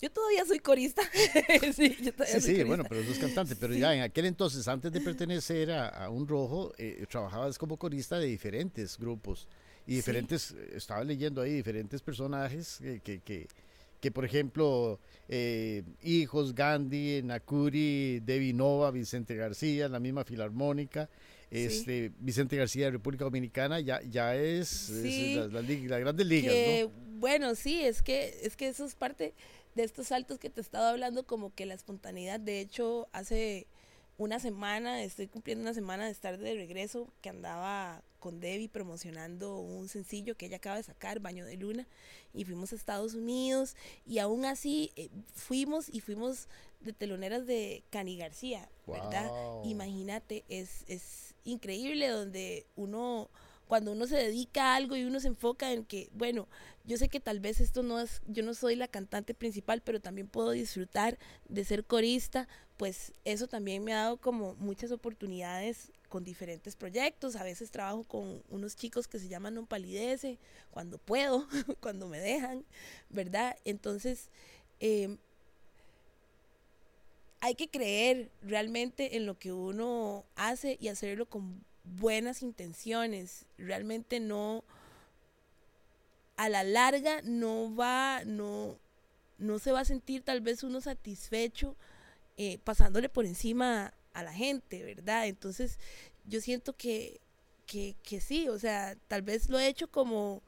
[0.00, 1.02] Yo todavía soy corista.
[1.76, 3.54] sí, yo todavía Sí, soy sí, bueno, pero eso es cantante.
[3.54, 3.78] Pero Sí.
[3.80, 8.18] ya en aquel entonces, antes de pertenecer a, a un rojo, eh, trabajabas como corista
[8.18, 9.46] de diferentes grupos.
[9.86, 13.48] Y diferentes, eh, estaba leyendo ahí diferentes personajes que, que, que,
[14.00, 21.08] que por ejemplo, eh, Hijos, Gandhi, Nakuri, Devi Nova, Vicente García, la misma Filarmónica,
[21.50, 27.82] este, Vicente García de República Dominicana, ya, ya es, la, la, grandes ligas, Bueno, sí,
[27.82, 29.34] es que, es que eso es parte
[29.74, 33.66] de estos saltos que te he estado hablando, como que la espontaneidad, de hecho, hace
[34.18, 39.58] una semana, estoy cumpliendo una semana de estar de regreso, que andaba con Debbie promocionando
[39.58, 41.88] un sencillo que ella acaba de sacar, Baño de Luna,
[42.32, 43.74] y fuimos a Estados Unidos,
[44.06, 46.48] y aún así eh, fuimos y fuimos
[46.82, 49.28] de teloneras de Cani García, ¿verdad?
[49.64, 53.28] Imagínate, es, es increíble donde uno
[53.66, 56.46] cuando uno se dedica a algo y uno se enfoca en que, bueno,
[56.84, 59.98] yo sé que tal vez esto no es, yo no soy la cantante principal, pero
[59.98, 65.90] también puedo disfrutar de ser corista, pues eso también me ha dado como muchas oportunidades
[66.12, 67.36] con diferentes proyectos.
[67.36, 70.38] A veces trabajo con unos chicos que se llaman Non Palidece,
[70.70, 71.48] cuando puedo,
[71.80, 72.66] cuando me dejan,
[73.08, 73.56] ¿verdad?
[73.64, 74.28] Entonces,
[74.78, 75.16] em,
[77.40, 83.46] hay que creer realmente en lo que uno hace y hacerlo con buenas intenciones.
[83.56, 84.64] Realmente no,
[86.36, 88.78] a la larga no va, no,
[89.38, 91.74] no se va a sentir tal vez uno satisfecho
[92.36, 95.26] eh, pasándole por encima a la gente, ¿verdad?
[95.26, 95.78] Entonces
[96.24, 97.20] yo siento que,
[97.66, 100.42] que, que sí, o sea, tal vez lo he hecho como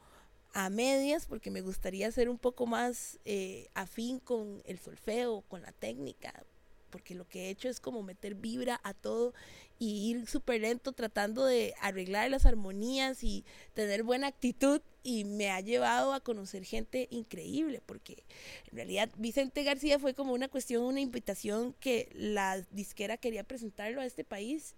[0.52, 5.62] a medias porque me gustaría ser un poco más eh, afín con el solfeo, con
[5.62, 6.44] la técnica,
[6.90, 9.34] porque lo que he hecho es como meter vibra a todo
[9.84, 13.44] y ir súper lento tratando de arreglar las armonías y
[13.74, 18.24] tener buena actitud y me ha llevado a conocer gente increíble porque
[18.70, 24.00] en realidad Vicente García fue como una cuestión, una invitación que la disquera quería presentarlo
[24.00, 24.74] a este país,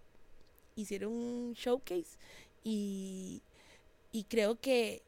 [0.74, 2.18] hicieron un showcase
[2.64, 3.42] y,
[4.10, 5.02] y creo que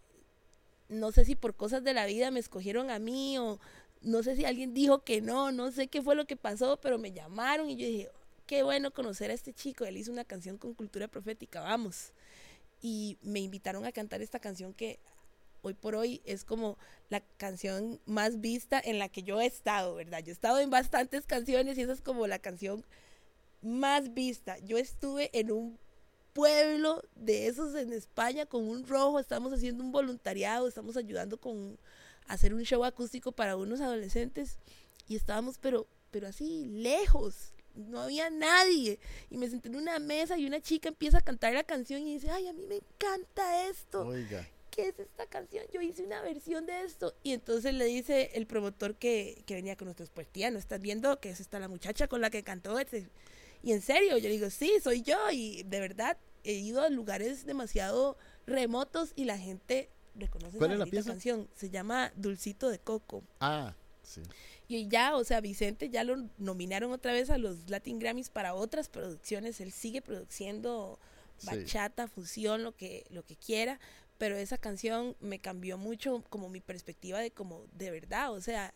[0.89, 3.59] no sé si por cosas de la vida me escogieron a mí o
[4.03, 6.99] no sé si alguien dijo que no, no sé qué fue lo que pasó, pero
[6.99, 8.11] me llamaron y yo dije,
[8.49, 12.13] qué bueno conocer a este chico, él hizo una canción con cultura profética, vamos.
[12.81, 14.99] Y me invitaron a cantar esta canción que
[15.61, 16.79] hoy por hoy es como
[17.11, 20.21] la canción más vista en la que yo he estado, ¿verdad?
[20.21, 22.85] Yo he estado en bastantes canciones y esa es como la canción
[23.61, 24.59] más vista.
[24.61, 25.79] Yo estuve en un
[26.33, 31.79] pueblo de esos en España con un rojo, estamos haciendo un voluntariado, estamos ayudando con
[32.29, 34.59] hacer un show acústico para unos adolescentes
[35.07, 38.99] y estábamos pero pero así lejos no había nadie
[39.31, 42.15] y me senté en una mesa y una chica empieza a cantar la canción y
[42.15, 44.47] dice ay a mí me encanta esto Oiga.
[44.71, 45.65] ¿qué es esta canción?
[45.73, 47.13] Yo hice una versión de esto.
[47.25, 50.81] Y entonces le dice el promotor que, que venía con nosotros, pues tía, ¿no estás
[50.81, 52.79] viendo que es esta la muchacha con la que cantó?
[52.79, 53.09] Este?
[53.65, 55.17] Y en serio, yo le digo, sí, soy yo.
[55.33, 60.79] Y de verdad, he ido a lugares demasiado remotos y la gente reconoce ¿Cuál es
[60.79, 61.11] la pieza?
[61.11, 61.49] canción.
[61.57, 63.25] Se llama Dulcito de Coco.
[63.41, 63.75] Ah,
[64.09, 64.23] sí.
[64.69, 68.55] Y ya, o sea, Vicente ya lo nominaron otra vez a los Latin Grammys para
[68.55, 69.61] otras producciones.
[69.61, 70.99] Él sigue produciendo
[71.45, 73.81] bachata, fusión, lo que, lo que quiera.
[74.19, 78.33] Pero esa canción me cambió mucho como mi perspectiva de como de verdad.
[78.33, 78.75] O sea,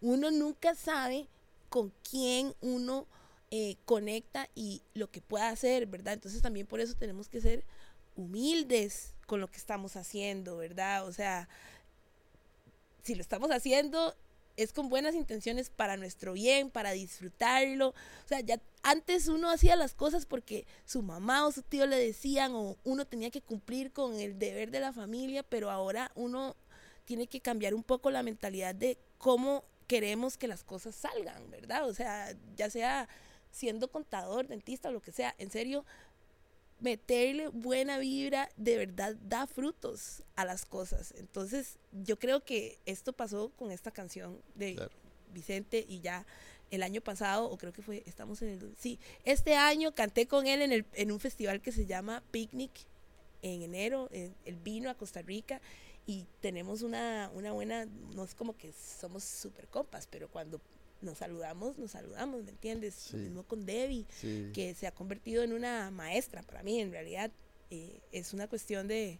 [0.00, 1.28] uno nunca sabe
[1.70, 3.06] con quién uno
[3.50, 6.14] eh, conecta y lo que pueda hacer, ¿verdad?
[6.14, 7.64] Entonces también por eso tenemos que ser
[8.16, 11.06] humildes con lo que estamos haciendo, ¿verdad?
[11.06, 11.48] O sea,
[13.02, 14.14] si lo estamos haciendo
[14.56, 17.88] es con buenas intenciones para nuestro bien, para disfrutarlo.
[17.88, 21.96] O sea, ya antes uno hacía las cosas porque su mamá o su tío le
[21.96, 26.56] decían o uno tenía que cumplir con el deber de la familia, pero ahora uno
[27.04, 31.88] tiene que cambiar un poco la mentalidad de cómo queremos que las cosas salgan, ¿verdad?
[31.88, 33.08] O sea, ya sea
[33.50, 35.84] siendo contador, dentista lo que sea, en serio,
[36.80, 41.14] meterle buena vibra de verdad da frutos a las cosas.
[41.16, 44.88] Entonces, yo creo que esto pasó con esta canción de
[45.32, 46.26] Vicente y ya
[46.70, 48.74] el año pasado, o creo que fue, estamos en el...
[48.78, 52.72] Sí, este año canté con él en, el, en un festival que se llama Picnic
[53.42, 54.08] en enero.
[54.12, 55.60] él vino a Costa Rica
[56.06, 60.60] y tenemos una, una buena, no es como que somos súper compas, pero cuando
[61.04, 63.12] nos saludamos, nos saludamos, ¿me entiendes?
[63.12, 64.06] Lo mismo con Debbie,
[64.52, 67.30] que se ha convertido en una maestra para mí, en realidad.
[67.70, 69.18] Eh, es una cuestión de,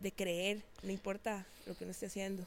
[0.00, 2.46] de creer, no importa lo que uno esté haciendo.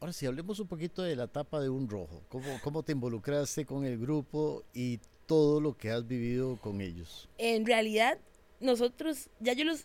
[0.00, 2.22] Ahora sí, hablemos un poquito de la etapa de Un Rojo.
[2.28, 7.28] ¿Cómo, ¿Cómo te involucraste con el grupo y todo lo que has vivido con ellos?
[7.36, 8.18] En realidad,
[8.60, 9.84] nosotros, ya yo los,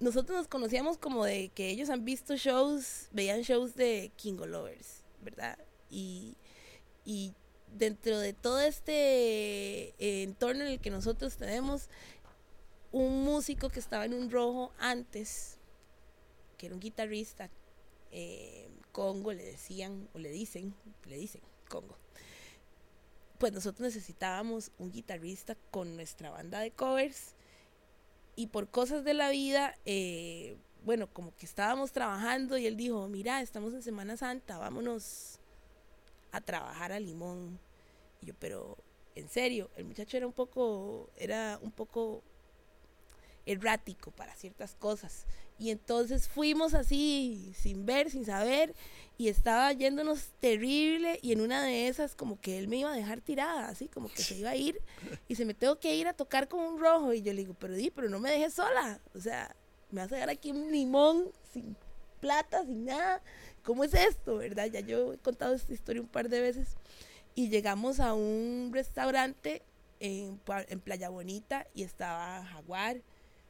[0.00, 4.48] nosotros nos conocíamos como de que ellos han visto shows, veían shows de King of
[4.48, 5.58] Lovers, ¿verdad?
[5.90, 6.36] Y
[7.04, 7.34] y
[7.76, 11.88] dentro de todo este eh, entorno en el que nosotros tenemos,
[12.92, 15.58] un músico que estaba en un rojo antes,
[16.58, 17.50] que era un guitarrista,
[18.10, 20.74] eh, Congo le decían, o le dicen,
[21.06, 21.96] le dicen Congo.
[23.38, 27.34] Pues nosotros necesitábamos un guitarrista con nuestra banda de covers
[28.36, 33.06] y por cosas de la vida, eh, bueno, como que estábamos trabajando y él dijo,
[33.08, 35.39] mira, estamos en Semana Santa, vámonos
[36.32, 37.58] a trabajar a Limón.
[38.20, 38.76] Y yo, pero
[39.14, 42.22] en serio, el muchacho era un poco, era un poco
[43.46, 45.26] errático para ciertas cosas.
[45.58, 48.74] Y entonces fuimos así, sin ver, sin saber,
[49.18, 52.96] y estaba yéndonos terrible, y en una de esas como que él me iba a
[52.96, 54.80] dejar tirada, así como que se iba a ir,
[55.28, 57.54] y se me tengo que ir a tocar con un rojo, y yo le digo,
[57.58, 59.54] pero di, pero no me dejes sola, o sea,
[59.90, 61.76] me vas a dar aquí un limón sin
[62.20, 63.22] plata, sin nada,
[63.70, 64.66] ¿cómo es esto, verdad?
[64.66, 66.70] Ya yo he contado esta historia un par de veces,
[67.36, 69.62] y llegamos a un restaurante
[70.00, 70.40] en,
[70.82, 73.00] Playa Bonita, y estaba Jaguar,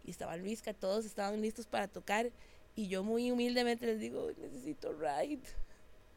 [0.04, 2.30] y estaba Luisca, todos estaban listos para tocar
[2.76, 5.40] y yo muy humildemente les digo, necesito ride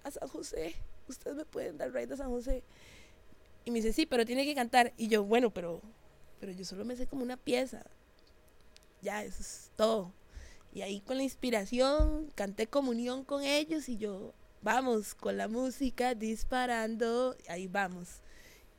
[0.03, 0.75] a San José,
[1.07, 2.61] ustedes me pueden dar ride a San José.
[3.63, 4.91] Y me dice, sí, pero tiene que cantar.
[4.97, 5.79] Y yo, bueno, pero,
[6.41, 7.85] pero yo solo me sé como una pieza.
[9.01, 10.11] Ya, eso es todo.
[10.73, 16.15] Y ahí con la inspiración canté comunión con ellos y yo, vamos, con la música
[16.15, 18.21] disparando, ahí vamos.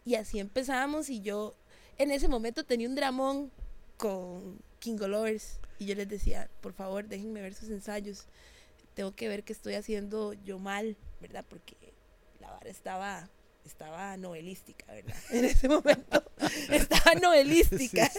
[0.05, 1.55] Y así empezamos y yo
[1.97, 3.53] en ese momento tenía un dramón
[3.97, 8.27] con King Lovers y yo les decía, por favor, déjenme ver sus ensayos.
[8.95, 11.45] Tengo que ver qué estoy haciendo yo mal, ¿verdad?
[11.49, 11.77] Porque
[12.41, 13.31] la vara estaba
[13.65, 15.17] estaba novelística, ¿verdad?
[15.31, 16.25] En ese momento
[16.71, 18.11] estaba novelística.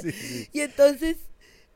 [0.51, 1.17] Y entonces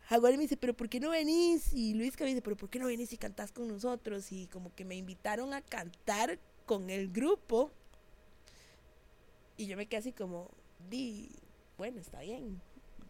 [0.10, 1.72] Jaguar me dice, pero ¿por qué no venís?
[1.72, 4.32] Y Luis me dice, pero ¿por qué no venís y cantás con nosotros?
[4.32, 7.70] Y como que me invitaron a cantar con el grupo.
[9.56, 10.50] Y yo me quedé así como,
[10.90, 11.30] di,
[11.78, 12.60] bueno, está bien,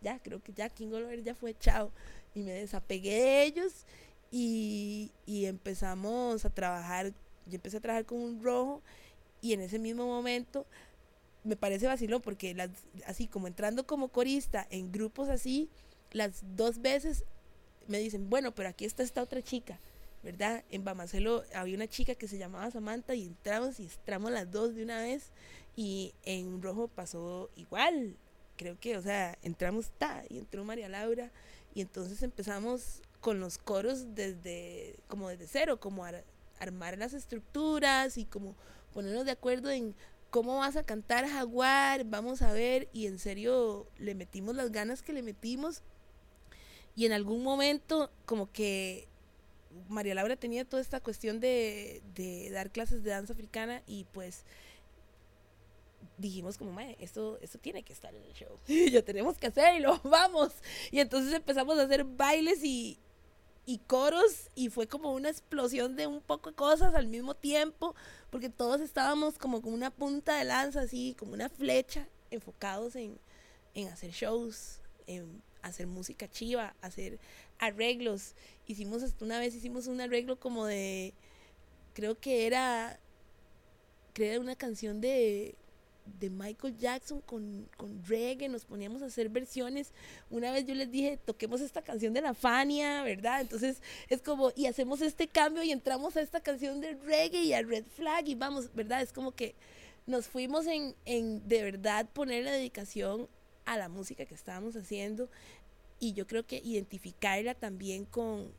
[0.01, 1.89] ya, creo que ya King Oliver ya fue, chao.
[2.35, 3.85] Y me desapegué de ellos
[4.29, 7.13] y, y empezamos a trabajar,
[7.45, 8.81] yo empecé a trabajar con un rojo
[9.39, 10.65] y en ese mismo momento
[11.45, 12.71] me parece vacilón porque las,
[13.05, 15.69] así como entrando como corista en grupos así,
[16.12, 17.24] las dos veces
[17.88, 19.80] me dicen, bueno, pero aquí está esta otra chica,
[20.24, 20.63] ¿verdad?
[20.69, 24.76] En Bamacelo había una chica que se llamaba Samantha y entramos y entramos las dos
[24.76, 25.32] de una vez
[25.76, 28.17] y en Rojo pasó igual,
[28.58, 31.32] creo que, o sea, entramos, ta, y entró María Laura,
[31.74, 36.06] y entonces empezamos con los coros desde, como desde cero, como
[36.60, 38.56] armar las estructuras y como
[38.93, 39.95] ponernos de acuerdo en
[40.30, 45.02] cómo vas a cantar Jaguar, vamos a ver, y en serio le metimos las ganas
[45.02, 45.82] que le metimos,
[46.99, 49.07] y en algún momento como que
[49.88, 54.43] María Laura tenía toda esta cuestión de, de dar clases de danza africana y pues
[56.17, 58.59] dijimos como, esto, esto tiene que estar en el show.
[58.67, 60.51] Y ya tenemos que hacerlo, vamos.
[60.91, 62.99] Y entonces empezamos a hacer bailes y,
[63.65, 67.95] y coros y fue como una explosión de un poco de cosas al mismo tiempo,
[68.29, 73.17] porque todos estábamos como con una punta de lanza, así, como una flecha, enfocados en,
[73.73, 77.19] en hacer shows, en hacer música chiva, hacer
[77.58, 78.36] arreglos.
[78.67, 81.13] Hicimos una vez, hicimos un arreglo como de,
[81.93, 83.00] creo que era,
[84.13, 85.56] creo una canción de
[86.19, 89.91] de Michael Jackson con, con, reggae, nos poníamos a hacer versiones.
[90.30, 93.41] Una vez yo les dije, toquemos esta canción de la Fania, ¿verdad?
[93.41, 97.54] Entonces es como, y hacemos este cambio y entramos a esta canción de reggae y
[97.54, 99.02] a Red Flag y vamos, ¿verdad?
[99.02, 99.56] Es como que
[100.08, 103.28] nos fuimos en, en de verdad poner la dedicación
[103.73, 105.29] a la música que estábamos haciendo
[105.99, 108.51] y yo creo que identificarla también con,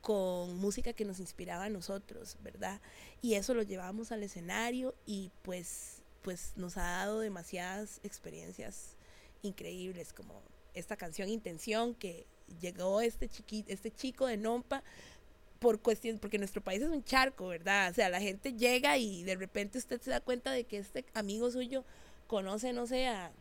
[0.00, 2.80] con música que nos inspiraba a nosotros, ¿verdad?
[3.22, 8.96] Y eso lo llevamos al escenario y pues pues nos ha dado demasiadas experiencias
[9.42, 10.42] increíbles, como
[10.74, 12.26] esta canción Intención, que
[12.60, 13.30] llegó este,
[13.66, 14.82] este chico de Nompa
[15.58, 17.90] por cuestión, porque nuestro país es un charco, ¿verdad?
[17.90, 21.04] O sea, la gente llega y de repente usted se da cuenta de que este
[21.14, 21.84] amigo suyo
[22.26, 23.32] conoce, no sé, a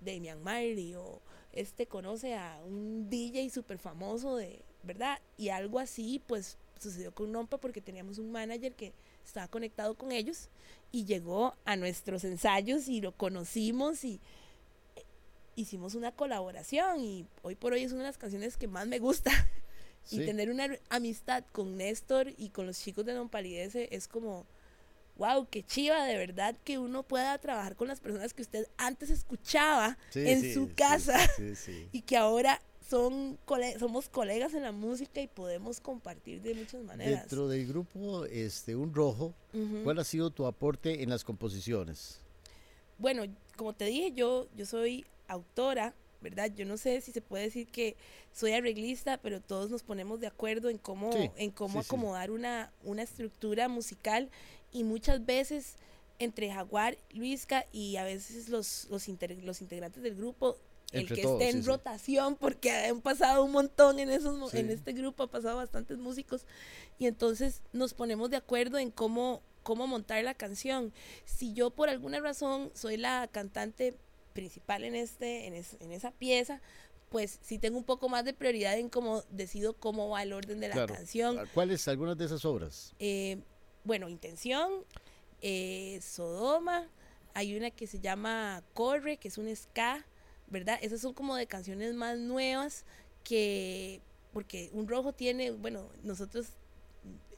[0.00, 1.20] Damian Marley o
[1.52, 5.18] este conoce a un DJ súper famoso de, ¿verdad?
[5.36, 8.92] Y algo así, pues sucedió con Nompa porque teníamos un manager que
[9.24, 10.48] estaba conectado con ellos
[10.92, 14.20] y llegó a nuestros ensayos y lo conocimos y
[14.96, 15.04] eh,
[15.56, 18.98] hicimos una colaboración y hoy por hoy es una de las canciones que más me
[18.98, 19.30] gusta.
[20.10, 24.46] Y tener una amistad con Néstor y con los chicos de Don Palidece es como,
[25.18, 29.10] wow, qué chiva de verdad que uno pueda trabajar con las personas que usted antes
[29.10, 31.18] escuchaba en su casa
[31.92, 33.38] y que ahora son
[33.78, 37.20] somos colegas en la música y podemos compartir de muchas maneras.
[37.20, 39.34] Dentro del grupo este Un Rojo,
[39.84, 42.20] ¿cuál ha sido tu aporte en las composiciones?
[42.96, 43.24] Bueno,
[43.56, 46.50] como te dije, yo, yo soy autora ¿verdad?
[46.54, 47.96] Yo no sé si se puede decir que
[48.32, 53.02] soy arreglista, pero todos nos ponemos de acuerdo en cómo, en cómo acomodar Una, una
[53.02, 54.28] estructura musical
[54.72, 55.76] y muchas veces
[56.18, 60.58] entre Jaguar, Luisca y a veces los, los, los integrantes del grupo
[60.92, 65.24] el que esté en rotación, porque han pasado un montón en, esos, en este grupo,
[65.24, 66.46] ha pasado bastantes músicos,
[66.98, 70.92] y entonces nos ponemos de acuerdo en cómo, cómo montar la canción.
[71.26, 73.94] Si yo por alguna razón soy la cantante
[74.32, 76.60] principal en, este, en, esa pieza,
[77.10, 80.60] pues sí tengo un poco más de prioridad en cómo decido cómo va el orden
[80.60, 81.38] de la canción.
[81.52, 82.94] ¿Cuáles algunas de esas obras?
[82.98, 83.38] Eh,
[83.88, 84.84] bueno, Intención,
[85.40, 86.86] eh, Sodoma,
[87.32, 90.04] hay una que se llama Corre, que es un ska,
[90.46, 90.78] ¿verdad?
[90.82, 92.84] Esas son como de canciones más nuevas
[93.24, 94.02] que,
[94.34, 96.48] porque Un Rojo tiene, bueno, nosotros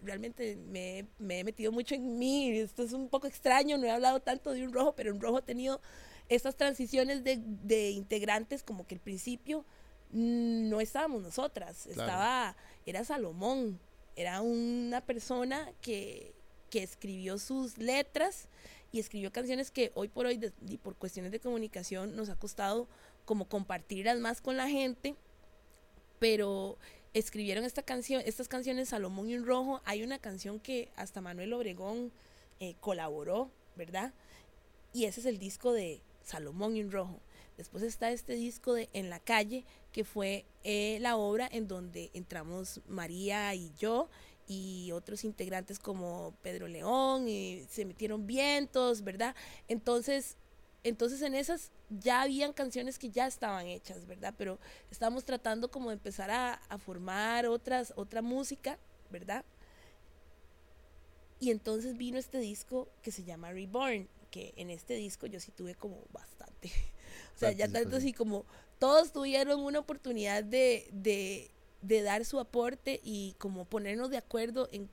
[0.02, 1.06] realmente me,
[1.38, 4.64] he metido mucho en mí, esto es un poco extraño, no he hablado tanto de
[4.64, 5.80] Un Rojo, pero Un Rojo ha tenido
[6.28, 9.64] estas transiciones de, integrantes como que al principio
[10.10, 13.78] no estábamos nosotras, estaba, era Salomón,
[14.16, 16.34] era una persona que,
[16.70, 18.48] que escribió sus letras
[18.92, 22.88] y escribió canciones que hoy por hoy, y por cuestiones de comunicación, nos ha costado
[23.24, 25.14] como compartirlas más con la gente,
[26.18, 26.78] pero
[27.14, 29.80] escribieron esta canción, estas canciones Salomón y un Rojo.
[29.84, 32.12] Hay una canción que hasta Manuel Obregón
[32.58, 34.12] eh, colaboró, ¿verdad?
[34.92, 37.20] Y ese es el disco de Salomón y un Rojo.
[37.56, 42.10] Después está este disco de En la calle, que fue eh, la obra en donde
[42.14, 44.08] entramos María y yo
[44.52, 49.36] y otros integrantes como Pedro León y se metieron vientos, ¿verdad?
[49.68, 50.36] Entonces,
[50.82, 54.34] entonces en esas ya habían canciones que ya estaban hechas, ¿verdad?
[54.36, 54.58] Pero
[54.90, 58.76] estábamos tratando como de empezar a, formar otras, otra música,
[59.08, 59.44] ¿verdad?
[61.38, 65.52] Y entonces vino este disco que se llama Reborn, que en este disco yo sí
[65.52, 66.72] tuve como bastante.
[67.36, 68.44] o sea, ya tanto así como
[68.80, 74.88] todos tuvieron una oportunidad de, de dar su aporte y como ponernos de acuerdo en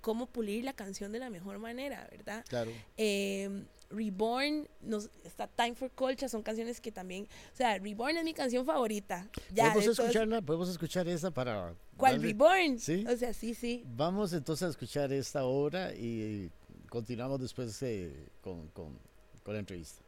[0.00, 2.44] cómo pulir la canción de la mejor manera, ¿verdad?
[2.48, 2.70] Claro.
[2.96, 8.24] Em, Reborn, nos, está Time for Culture, son canciones que también, o sea, Reborn es
[8.24, 9.28] mi canción favorita.
[9.52, 10.42] Ya, ¿Podemos escucharla?
[10.42, 11.74] ¿Podemos escuchar esa para...?
[11.96, 12.22] ¿Cuál?
[12.22, 12.78] Reborn.
[12.78, 13.04] Sí.
[13.08, 13.84] O sea, sí, sí.
[13.96, 16.50] Vamos entonces a escuchar esta obra y
[16.88, 18.98] continuamos después eh, con, con
[19.46, 20.07] la entrevista.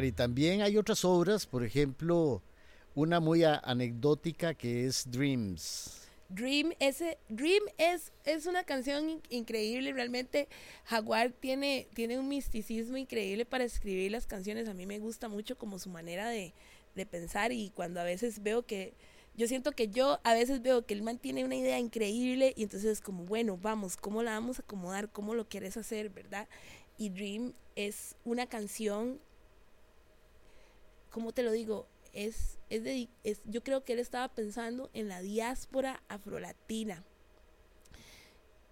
[0.00, 0.12] Mari.
[0.12, 2.42] También hay otras obras, por ejemplo,
[2.94, 6.08] una muy anecdótica que es Dreams.
[6.30, 10.48] Dream, ese, Dream es, es una canción increíble, realmente
[10.84, 15.58] Jaguar tiene, tiene un misticismo increíble para escribir las canciones, a mí me gusta mucho
[15.58, 16.54] como su manera de,
[16.94, 18.94] de pensar y cuando a veces veo que,
[19.36, 22.62] yo siento que yo a veces veo que el man tiene una idea increíble y
[22.62, 25.10] entonces es como, bueno, vamos, ¿cómo la vamos a acomodar?
[25.10, 26.10] ¿Cómo lo quieres hacer?
[26.10, 26.48] ¿Verdad?
[26.96, 29.20] Y Dream es una canción,
[31.10, 31.86] ¿cómo te lo digo?
[32.12, 37.04] Es, es, de, es yo creo que él estaba pensando en la diáspora afrolatina.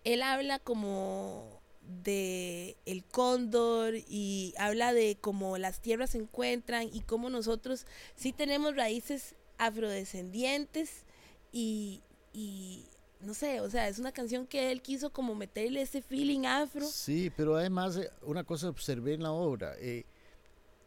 [0.05, 1.61] Él habla como
[2.05, 8.33] de el cóndor y habla de cómo las tierras se encuentran y cómo nosotros sí
[8.33, 11.05] tenemos raíces afrodescendientes
[11.53, 12.87] y, y
[13.21, 16.87] no sé, o sea, es una canción que él quiso como meterle ese feeling afro.
[16.87, 20.05] Sí, pero además eh, una cosa observé en la obra, eh,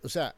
[0.03, 0.35] o sea,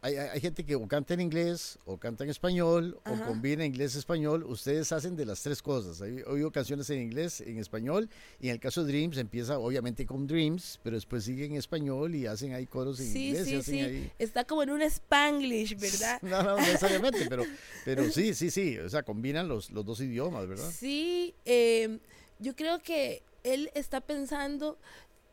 [0.00, 4.44] hay, gente que o canta en inglés, o canta en español, o combina inglés-español.
[4.44, 6.00] Ustedes hacen de las tres cosas.
[6.00, 8.08] He oído canciones en inglés, en español,
[8.40, 12.14] y en el caso de Dreams empieza obviamente con Dreams, pero después sigue en español
[12.14, 13.46] y hacen ahí coros en inglés.
[13.46, 14.10] Sí, sí.
[14.18, 16.18] Está como en un spanglish, ¿verdad?
[16.22, 17.44] no, no, necesariamente, pero,
[17.84, 18.78] pero sí, sí, sí.
[18.78, 20.70] O sea, combinan los, los dos idiomas, ¿verdad?
[20.70, 21.98] Sí, em,
[22.38, 24.78] yo creo que él está pensando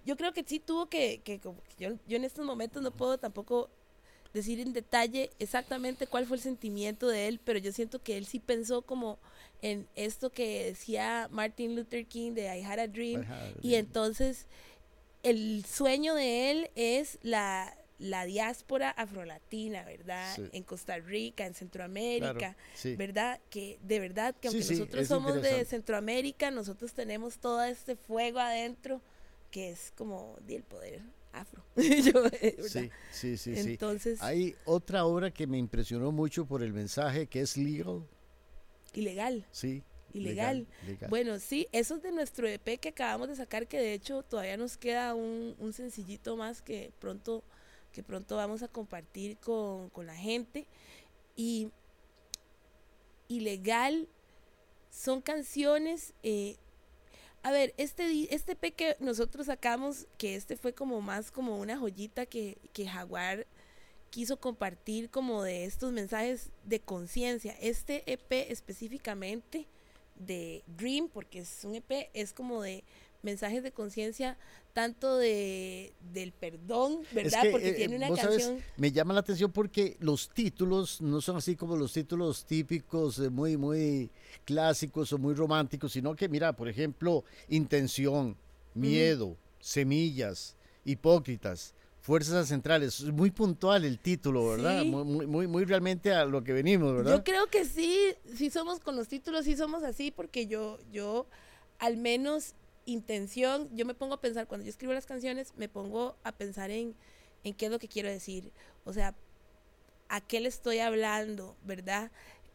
[0.06, 1.39] yo creo que sí tuvo que, que,
[1.80, 3.70] yo, yo, en estos momentos no puedo tampoco
[4.34, 8.26] decir en detalle exactamente cuál fue el sentimiento de él, pero yo siento que él
[8.26, 9.20] sí pensó como
[9.62, 13.26] en esto que decía Martin Luther King de I had a dream,
[13.62, 14.48] y entonces
[15.22, 20.38] el sueño de él es la, la diáspora afrolatina, ¿verdad?
[20.52, 22.58] En Costa Rica, en Centroamérica,
[22.98, 23.40] ¿verdad?
[23.50, 29.00] Que de verdad que aunque nosotros somos de Centroamérica, nosotros tenemos todo este fuego adentro
[29.52, 31.02] que es como el poder
[31.34, 31.64] afro.
[31.76, 37.28] Eh, sí, sí, sí, Entonces, Hay otra obra que me impresionó mucho por el mensaje
[37.28, 38.08] que es legal.
[38.94, 39.46] Ilegal.
[39.52, 39.84] Sí.
[40.14, 40.68] Ilegal.
[41.10, 44.58] Bueno, sí, eso es de nuestro EP que acabamos de sacar, que de hecho todavía
[44.58, 47.44] nos queda un, un sencillito más que pronto,
[47.92, 50.68] que pronto vamos a compartir con, con la gente.
[51.36, 51.72] Y
[53.28, 54.08] ilegal
[54.92, 56.58] son canciones eh,
[57.44, 61.78] a ver, este, este P que nosotros sacamos, que este fue como más como una
[61.78, 63.46] joyita que, que Jaguar
[64.10, 67.56] quiso compartir como de estos mensajes de conciencia.
[67.60, 69.68] Este EP específicamente
[70.16, 72.86] de Dream, porque es un EP, es como de
[73.24, 74.38] mensajes de conciencia
[74.74, 77.44] tanto de del perdón, ¿verdad?
[77.52, 78.60] porque eh, tiene una canción.
[78.78, 83.30] me llama la atención porque los títulos no son así como los títulos típicos, eh,
[83.30, 84.10] muy, muy
[84.46, 88.36] clásicos o muy románticos, sino que, mira, por ejemplo, intención,
[88.74, 90.56] miedo, semillas,
[90.86, 91.74] hipócritas.
[92.02, 94.84] Fuerzas centrales, es muy puntual el título, ¿verdad?
[94.84, 97.16] Muy, muy, muy realmente a lo que venimos, ¿verdad?
[97.16, 101.28] Yo creo que sí, sí somos con los títulos, sí somos así, porque yo, yo
[101.80, 102.56] al menos
[102.86, 106.72] intención, yo me pongo a pensar, cuando yo escribo las canciones, me pongo a pensar
[106.72, 106.96] en,
[107.44, 108.52] en qué es lo que quiero decir.
[108.86, 109.16] O sea,
[110.10, 112.12] a qué le estoy hablando, ¿verdad?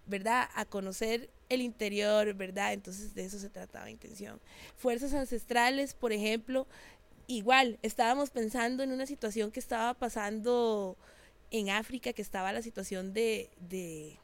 [0.06, 0.48] ¿Verdad?
[0.54, 2.72] A conocer el interior, ¿verdad?
[2.72, 4.40] Entonces de eso se trataba intención.
[4.76, 6.66] Fuerzas ancestrales, por ejemplo,
[7.26, 10.96] igual, estábamos pensando en una situación que estaba pasando
[11.50, 14.18] en África, que estaba la situación de, de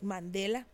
[0.00, 0.66] Mandela,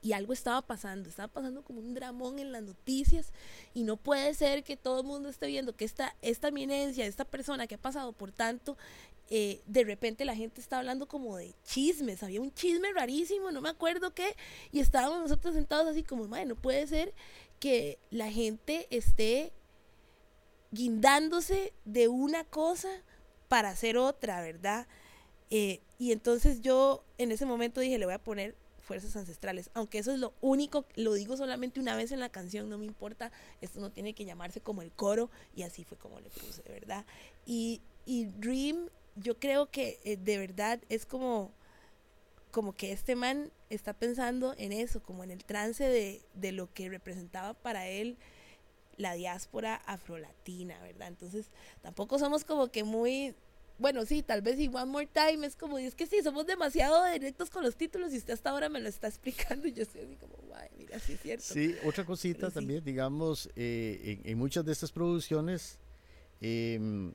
[0.00, 3.32] y algo estaba pasando, estaba pasando como un dramón en las noticias
[3.74, 7.24] y no puede ser que todo el mundo esté viendo que esta, esta eminencia, esta
[7.24, 8.76] persona que ha pasado por tanto,
[9.30, 13.60] eh, de repente la gente está hablando como de chismes, había un chisme rarísimo, no
[13.60, 14.36] me acuerdo qué,
[14.72, 17.12] y estábamos nosotros sentados así como, no puede ser
[17.58, 19.52] que la gente esté
[20.70, 22.88] guindándose de una cosa
[23.48, 24.86] para hacer otra, ¿verdad?
[25.50, 28.54] Eh, y entonces yo en ese momento dije, le voy a poner
[28.88, 29.70] fuerzas ancestrales.
[29.74, 32.86] Aunque eso es lo único, lo digo solamente una vez en la canción, no me
[32.86, 33.30] importa,
[33.60, 37.04] esto no tiene que llamarse como el coro y así fue como le puse, ¿verdad?
[37.44, 41.52] Y, y Dream, yo creo que eh, de verdad es como,
[42.50, 46.72] como que este man está pensando en eso, como en el trance de, de lo
[46.72, 48.16] que representaba para él
[48.96, 51.08] la diáspora afrolatina, ¿verdad?
[51.08, 51.50] Entonces,
[51.82, 53.34] tampoco somos como que muy
[53.78, 57.04] bueno, sí, tal vez y One More Time es como, es que sí, somos demasiado
[57.12, 60.02] directos con los títulos y usted hasta ahora me lo está explicando y yo estoy
[60.02, 61.44] así como, guay, mira, sí es cierto.
[61.44, 65.78] Sí, otra cosita también, digamos, eh, en, muchas de estas producciones,
[66.40, 67.14] em,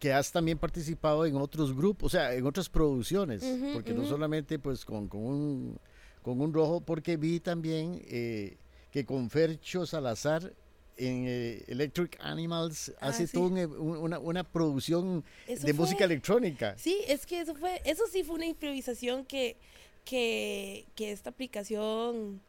[0.00, 4.58] que has también participado en otros grupos, o sea, en otras producciones, porque no solamente
[4.58, 5.78] pues con, con, un,
[6.22, 8.56] con un rojo, porque vi también eh,
[8.90, 10.52] que con Fercho Salazar
[10.96, 13.32] en eh, Electric Animals Ah, hace sí.
[13.32, 16.76] toda un- una, una producción Eso de fue- música electrónica.
[16.78, 19.56] Sí, es que eso fue, eso sí fue una improvisación que,
[20.04, 22.40] que, que esta aplicación,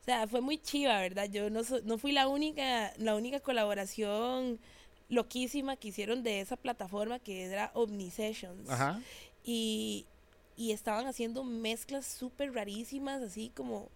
[0.00, 1.28] o sea, fue muy chiva, ¿verdad?
[1.30, 4.58] Yo no, so- no fui la única, la única colaboración
[5.08, 8.68] loquísima que hicieron de esa plataforma que era Omnisessions.
[8.68, 9.00] Ajá.
[9.44, 10.06] Y,
[10.56, 13.88] y estaban haciendo mezclas súper rarísimas, así como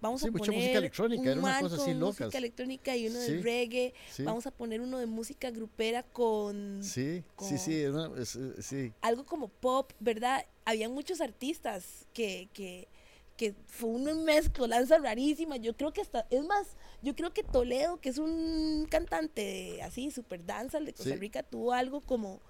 [0.00, 2.20] vamos Sí, a poner música electrónica, un era una cosa así con locas.
[2.26, 3.32] música electrónica y uno Sí.
[3.32, 7.90] de reggae, Sí, vamos a poner uno de música grupera con sí, sí, sí, es
[7.90, 8.92] una- es- es- sí.
[9.02, 10.44] algo como pop, ¿verdad?
[10.64, 12.88] Había muchos artistas que, que,
[13.36, 15.56] que fue una mezcolanza rarísima.
[15.56, 19.82] Yo creo que hasta, es más, yo creo que Toledo, que es un cantante de,
[19.82, 21.14] así, super danza de Costa.
[21.16, 22.40] Rica, tuvo algo como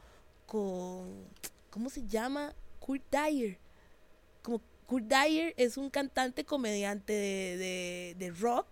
[0.46, 1.24] con,
[1.70, 2.54] ¿cómo se llama?
[2.80, 3.58] Kurt Dyer.
[4.42, 4.60] Como
[4.90, 8.66] Kurt Dyer es un cantante comediante de, de, rock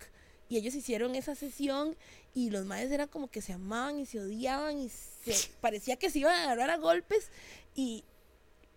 [0.49, 1.97] y ellos hicieron esa sesión
[2.35, 6.11] y los maes eran como que se amaban y se odiaban y se parecía que
[6.11, 7.31] se iban a agarrar a golpes
[7.77, 8.03] y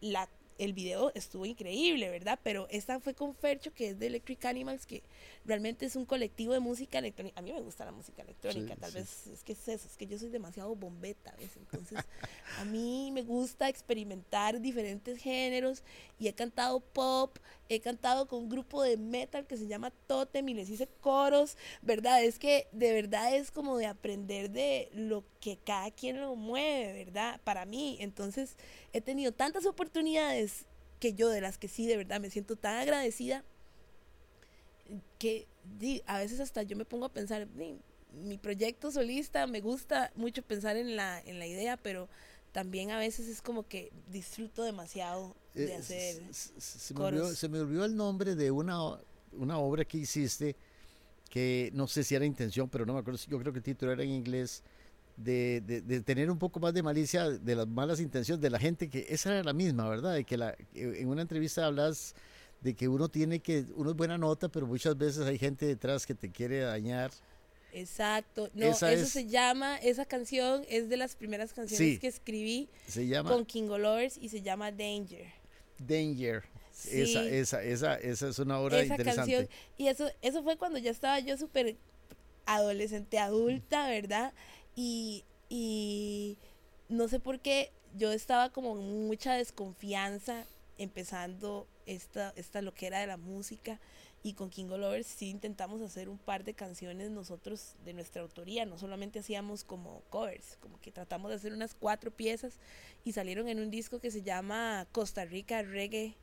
[0.01, 0.29] la
[0.59, 2.39] el video estuvo increíble, ¿verdad?
[2.43, 5.01] Pero esta fue con Fercho, que es de Electric Animals, que
[5.45, 7.39] realmente es un colectivo de música electrónica.
[7.39, 8.97] A mí me gusta la música electrónica, Sí, tal sí.
[8.97, 11.55] vez es que es eso, es que yo soy demasiado bombeta, ¿ves?
[11.57, 11.99] Entonces,
[12.59, 15.83] a mí me gusta experimentar diferentes géneros
[16.19, 17.37] y he cantado pop,
[17.69, 21.57] he cantado con un grupo de metal que se llama Totem y les hice coros,
[21.81, 22.23] ¿verdad?
[22.23, 26.93] Es que de verdad es como de aprender de lo que cada quien lo mueve,
[27.05, 27.41] ¿verdad?
[27.43, 28.57] Para mí, entonces
[28.93, 30.65] he tenido tantas oportunidades
[30.99, 33.43] que yo de las que sí de verdad me siento tan agradecida
[35.19, 35.47] que
[35.79, 37.47] di, a veces hasta yo me pongo a pensar,
[38.25, 42.09] mi proyecto solista, me gusta mucho pensar en la, en la idea, pero
[42.51, 46.21] también a veces es como que disfruto demasiado de Eh, hacer.
[46.33, 47.37] se, me olvidó, coros.
[47.37, 48.77] se me olvidó el nombre de una,
[49.31, 50.55] una obra que hiciste
[51.29, 53.19] que no sé si era intención, pero no me acuerdo.
[53.29, 54.63] Yo creo que el título era en inglés.
[55.17, 58.57] De, de- de tener un poco más de malicia de las malas intenciones de la
[58.57, 60.13] gente, que esa era la misma, ¿verdad?
[60.15, 62.15] De que la, que en una entrevista hablas
[62.61, 66.05] de que uno tiene que, uno es buena nota, pero muchas veces hay gente detrás
[66.05, 67.11] que te quiere dañar.
[67.73, 68.49] Exacto.
[68.53, 71.99] No, Esa eso es- se llama, esa canción es de las primeras canciones Sí.
[71.99, 75.27] que escribí Se llama con King Lovers y se llama Danger.
[75.79, 76.43] Danger.
[76.91, 77.27] Esa, Sí.
[77.31, 79.31] esa, esa, esa es una obra esa interesante.
[79.33, 79.49] canción.
[79.77, 81.77] Y eso, eso fue cuando ya estaba yo súper
[82.45, 84.33] adolescente, adulta, ¿verdad?
[84.75, 86.37] Y, y
[86.89, 90.45] no sé por qué yo estaba como en mucha desconfianza
[90.77, 93.79] empezando esta, esta loquera de la música.
[94.23, 98.65] Y con King Lovers sí intentamos hacer un par de canciones nosotros de nuestra autoría,
[98.67, 102.59] no solamente hacíamos como covers, como que tratamos de hacer unas cuatro piezas
[103.03, 106.13] y salieron en un disco que se llama Costa Rica Reggae,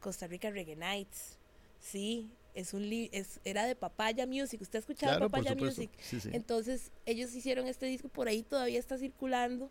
[0.00, 1.38] Costa Rica Reggae Nights.
[1.80, 4.60] Sí, es un li- es, era de Papaya Music.
[4.60, 5.54] ¿Usted ha escuchado Claro, Papaya.
[5.54, 5.90] Music?
[5.98, 6.28] Sí, sí.
[6.34, 9.70] Entonces, ellos hicieron este disco, por ahí todavía está circulando.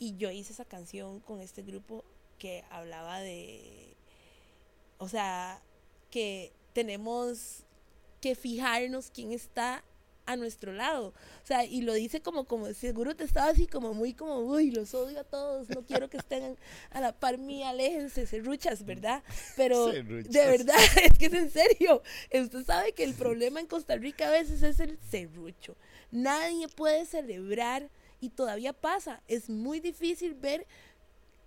[0.00, 2.04] Y yo hice esa canción con este grupo
[2.40, 3.93] que hablaba de.
[5.04, 5.62] O sea,
[6.10, 7.64] que tenemos
[8.20, 9.84] que fijarnos quién está
[10.26, 11.08] a nuestro lado.
[11.08, 14.70] O sea, y lo dice como, como seguro te estaba así como muy como, uy,
[14.70, 16.56] los odio a todos, no quiero que estén
[16.90, 19.22] a la par mía, aléjense, serruchas, ¿verdad?
[19.56, 20.32] Pero Serruchas.
[20.32, 22.02] de verdad, es que es en serio.
[22.32, 25.76] Usted sabe que el problema en Costa Rica a veces es el serrucho.
[26.10, 27.90] Nadie puede celebrar
[28.20, 29.22] y todavía pasa.
[29.28, 30.66] Es muy difícil ver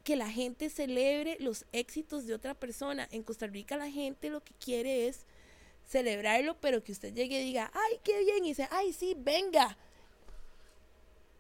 [0.08, 3.10] que la gente celebre los éxitos de otra persona.
[3.12, 5.26] En Costa Rica la gente lo que quiere es
[5.86, 9.78] celebrarlo, pero que usted llegue y diga, ay, qué bien, y dice, ay, sí, venga.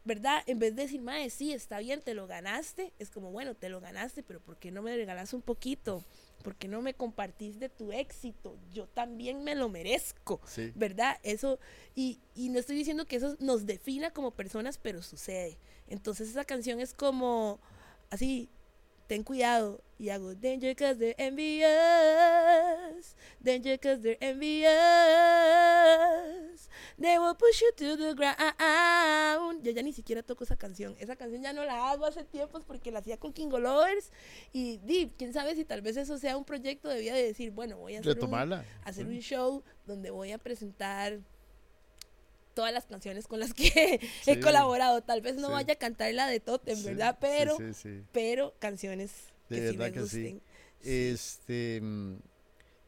[0.03, 0.43] ¿Verdad?
[0.47, 3.69] En vez de decir, madre, sí, está bien, te lo ganaste, es como, bueno, te
[3.69, 6.03] lo ganaste, pero ¿por qué no me regalas un poquito?
[6.43, 8.57] ¿Por qué no me compartís de tu éxito?
[8.73, 10.41] Yo también me lo merezco.
[10.45, 10.73] Sí.
[10.75, 11.19] ¿verdad?
[11.23, 11.57] Eso,
[11.95, 15.57] y, y no estoy diciendo que eso nos defina como personas, pero sucede.
[15.87, 17.61] Entonces esa canción es como,
[18.09, 18.49] así,
[19.07, 19.81] ten cuidado.
[19.99, 21.71] Y hago, danger cause they're envious,
[23.41, 24.69] danger cause they're envious,
[26.99, 29.63] they will push you to the ground.
[29.63, 30.95] Yo ya ni siquiera toco esa canción.
[30.99, 34.11] Esa canción ya no la hago hace tiempos porque la hacía con King Lovers.
[34.53, 37.49] Y di, quién sabe si tal vez eso sea un proyecto de vida de decir,
[37.49, 41.21] bueno, voy a hacer un, hacer un show donde voy a presentar
[42.57, 44.31] todas las canciones con las que Sí.
[44.31, 45.01] he colaborado.
[45.01, 45.53] Tal vez no Sí.
[45.53, 47.17] vaya a cantar la de Totem, ¿verdad?
[47.21, 47.55] Pero,
[48.11, 49.11] pero canciones
[49.49, 50.41] De que sí me que gusten.
[50.81, 52.15] Este, mm,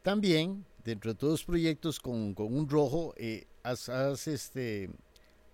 [0.02, 4.90] también, dentro de todos los proyectos con, con un rojo, eh, has, has, este,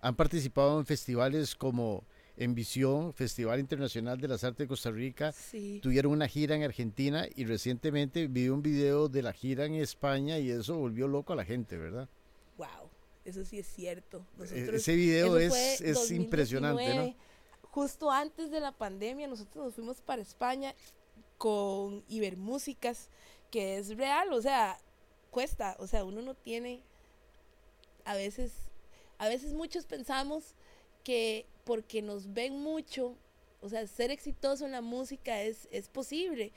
[0.01, 2.03] han participado en festivales como
[2.37, 5.31] En Visión, Festival Internacional de las Artes de Costa Rica.
[5.31, 5.79] Sí.
[5.81, 10.37] Tuvieron una gira en Argentina y recientemente vi un video de la gira en España
[10.39, 12.07] y eso volvió loco a la gente, ¿verdad?
[13.27, 14.25] Eso sí es cierto.
[14.39, 17.15] E-, ese video es, es impresionante, ¿no?
[17.71, 20.73] Justo antes de la pandemia, nosotros nos fuimos para España
[21.37, 23.09] con Ibermúsicas,
[23.51, 24.79] que es real, o sea,
[25.29, 26.81] cuesta, o sea, uno no tiene,
[28.05, 28.53] a veces,
[29.17, 30.55] a veces muchos pensamos
[31.03, 33.17] que porque nos ven mucho,
[33.61, 36.53] o sea, ser exitoso en la música es, es posible,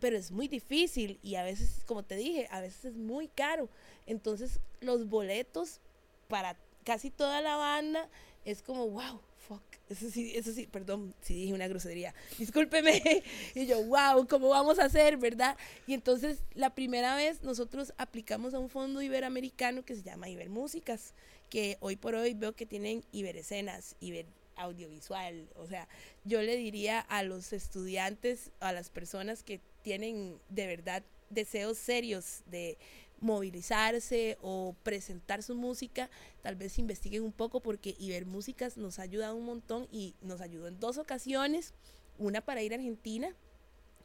[0.00, 3.68] pero es muy difícil y a veces, como te dije, a veces es muy caro.
[4.06, 5.80] Entonces, los boletos
[6.28, 8.08] para casi toda la banda
[8.44, 9.62] es como, wow, fuck.
[9.88, 12.14] Eso sí, eso sí, perdón si dije una grosería.
[12.38, 13.02] Discúlpeme.
[13.54, 15.56] y yo, wow, ¿cómo vamos a hacer, verdad?
[15.86, 21.14] Y entonces, la primera vez nosotros aplicamos a un fondo iberoamericano que se llama Ibermúsicas,
[21.50, 24.26] que hoy por hoy veo que tienen Iberescenas, Iber
[24.58, 25.48] audiovisual.
[25.56, 25.88] O sea,
[26.24, 32.42] yo le diría a los estudiantes, a las personas que tienen de verdad deseos serios
[32.44, 32.76] de
[33.20, 36.10] movilizarse o presentar su música,
[36.42, 40.68] tal vez investiguen un poco porque Ibermúsicas nos ha ayudado un montón y nos ayudó
[40.68, 41.72] en dos ocasiones,
[42.18, 43.34] una para ir a Argentina,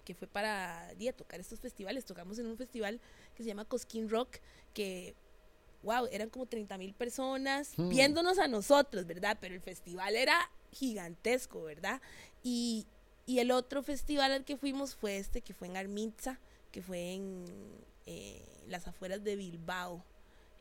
[0.05, 3.01] que fue para día tocar estos festivales, tocamos en un festival
[3.36, 4.38] que se llama Cosquín Rock,
[4.73, 5.15] que
[5.84, 7.89] wow, eran como 30 mil personas hmm.
[7.89, 9.38] viéndonos a nosotros, ¿verdad?
[9.41, 12.01] Pero el festival era gigantesco, ¿verdad?
[12.41, 12.88] Y,
[13.26, 16.39] y, el otro festival al que fuimos fue este, que fue en Armitza,
[16.71, 17.45] que fue en
[18.05, 20.03] eh, las afueras de Bilbao,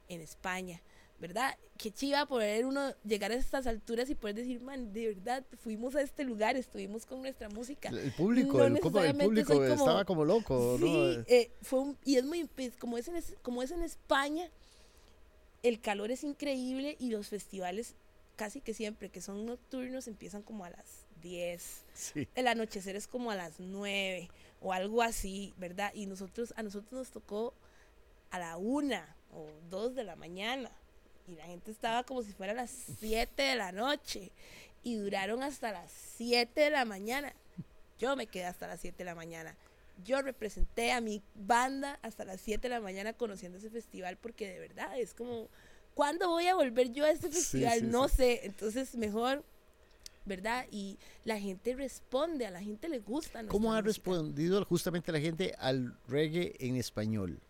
[0.09, 0.81] en España.
[1.23, 1.57] ¿verdad?
[1.79, 5.95] Qué chiva poder uno llegar a estas alturas y poder decir, man, de verdad, fuimos
[5.95, 7.91] a este lugar, estuvimos con nuestra música.
[7.91, 12.99] El público, el, público estaba como loco, sí, eh, fue y es muy, pues, como,
[12.99, 14.51] es en, como es en España,
[15.63, 17.95] el calor es increíble y los festivales
[18.35, 21.85] casi que siempre que son nocturnos empiezan como a las 10.
[22.35, 24.29] El anochecer es como a las 9
[24.61, 25.93] o algo así, ¿verdad?
[25.95, 27.55] Y nosotros a nosotros nos tocó
[28.31, 28.97] a la 1
[29.35, 30.71] o 2 de la mañana
[31.27, 34.33] y la gente estaba como si fuera a las 7 de la noche
[34.83, 37.33] y duraron hasta las 7 de la mañana.
[37.99, 39.57] Yo me quedé hasta las 7 de la mañana
[40.05, 44.49] yo representé a mi banda hasta las 7 de la mañana conociendo ese festival porque
[44.49, 45.49] de verdad es como,
[45.95, 47.91] ¿cuándo voy a volver yo a este festival?
[47.91, 49.45] no sé, entonces mejor,
[50.25, 50.67] ¿verdad?
[50.71, 53.45] Y la gente responde, a la gente le gusta.
[53.47, 57.41] ¿Cómo ha respondido justamente la gente al reggae en español?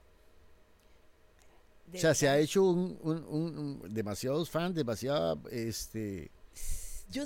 [1.94, 6.30] o sea, se ha hecho un, un, demasiados fans, demasiadas este,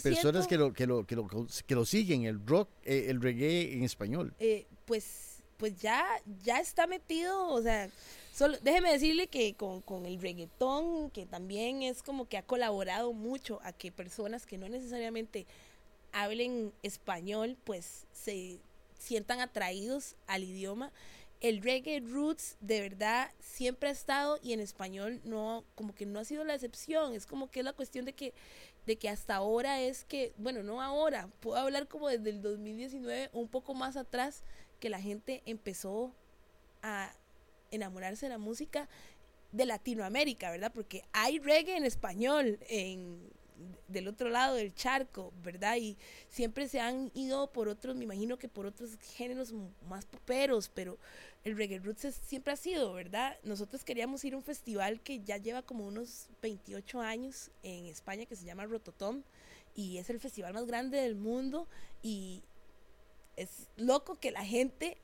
[0.02, 1.28] personas que, lo, que, lo, que, lo,
[1.66, 4.34] que lo siguen, el rock, eh, el reggae en español.
[4.40, 6.04] Eh, pues, pues ya,
[6.42, 7.88] ya está metido, o sea,
[8.36, 13.14] solo, déjeme decirle que con, con, el reggaetón, que también es como que ha colaborado
[13.14, 15.46] mucho a que personas que no necesariamente
[16.12, 18.60] hablen español, pues se
[18.98, 20.92] sientan atraídos al idioma.
[21.40, 26.18] El reggae roots de verdad siempre ha estado y en español no, como que no
[26.18, 27.14] ha sido la excepción.
[27.14, 28.34] Es como que es la cuestión de que
[28.86, 33.30] de que hasta ahora es que, bueno, no ahora, puedo hablar como desde el 2019,
[33.32, 34.44] un poco más atrás,
[34.78, 36.12] que la gente empezó
[36.82, 37.12] a
[37.70, 38.88] enamorarse de la música
[39.52, 40.72] de Latinoamérica, ¿verdad?
[40.74, 43.30] Porque hay reggae en español en,
[43.88, 45.76] del otro lado del charco, ¿verdad?
[45.76, 45.96] Y
[46.28, 49.52] siempre se han ido por otros, me imagino que por otros géneros
[49.88, 50.98] más poperos, pero
[51.44, 53.36] el reggae roots siempre ha sido, ¿verdad?
[53.44, 58.26] Nosotros queríamos ir a un festival que ya lleva como unos 28 años en España
[58.26, 59.22] que se llama Rototom
[59.74, 61.68] y es el festival más grande del mundo
[62.02, 62.42] y
[63.36, 64.98] es loco que la gente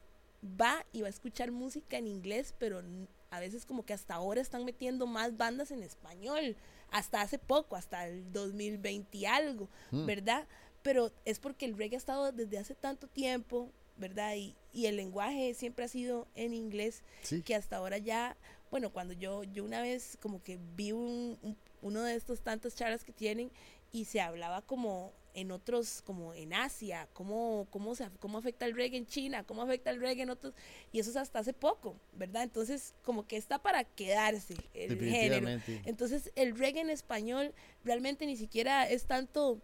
[0.45, 2.83] va y va a escuchar música en inglés, pero
[3.31, 6.57] a veces como que hasta ahora están metiendo más bandas en español,
[6.91, 10.07] hasta hace poco, hasta el 2020 y algo, mm.
[10.07, 10.47] ¿verdad?
[10.83, 14.35] Pero es porque el reggae ha estado desde hace tanto tiempo, ¿verdad?
[14.35, 17.03] Y, y el lenguaje siempre ha sido en inglés,
[17.45, 18.37] que hasta ahora ya,
[18.71, 23.05] bueno, cuando yo, yo una vez como que vi un, uno de estos tantos charlas
[23.05, 23.51] que tienen
[23.93, 28.75] y se hablaba como en otros, como en Asia, cómo, cómo, se, cómo afecta el
[28.75, 30.55] reggae en China, cómo afecta el reggae en otros,
[30.93, 32.43] y eso es hasta hace poco, ¿verdad?
[32.43, 35.49] Entonces, como que está para quedarse el género.
[35.85, 37.55] Entonces, el reggae en español
[37.85, 39.61] realmente ni siquiera es tanto, o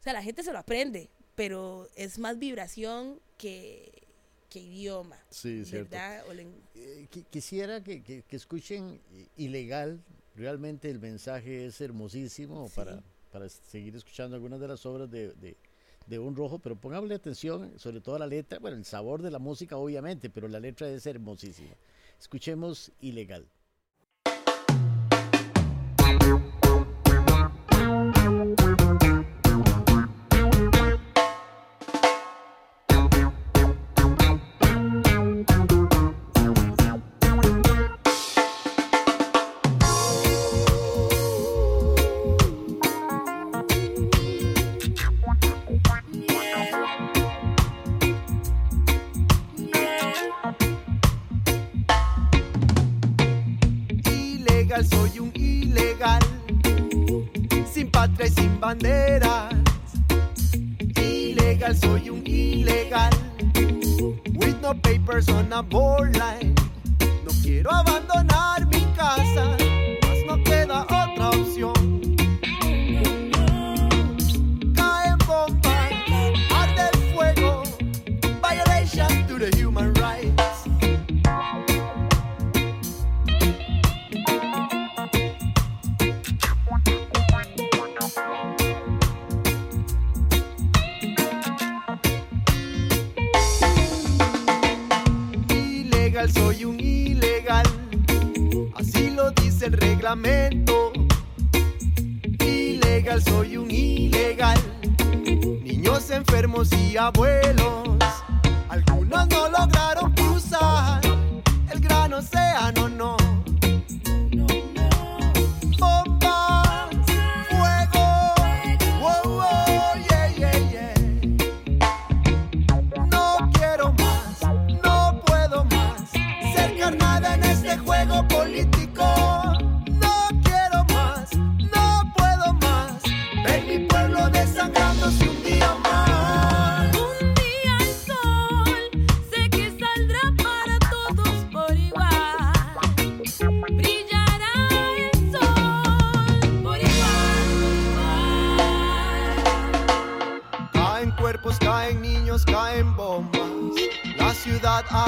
[0.00, 3.90] sea, la gente se lo aprende, pero es más vibración que,
[4.50, 5.18] que idioma.
[5.30, 6.22] Sí, ¿verdad?
[6.74, 9.00] Eh, quisiera que, que, escuchen
[9.36, 10.02] ilegal,
[10.36, 13.02] realmente el mensaje es hermosísimo para
[13.34, 15.56] para seguir escuchando algunas de las obras de,
[16.06, 19.40] de, Un Rojo, pero póngale atención, sobre todo la letra, bueno, el sabor de la
[19.40, 21.74] música obviamente, pero la letra es hermosísima.
[22.20, 22.92] Escuchemos.
[23.00, 23.48] Ilegal,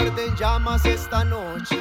[0.06, 1.75] arde en llamas esta noche.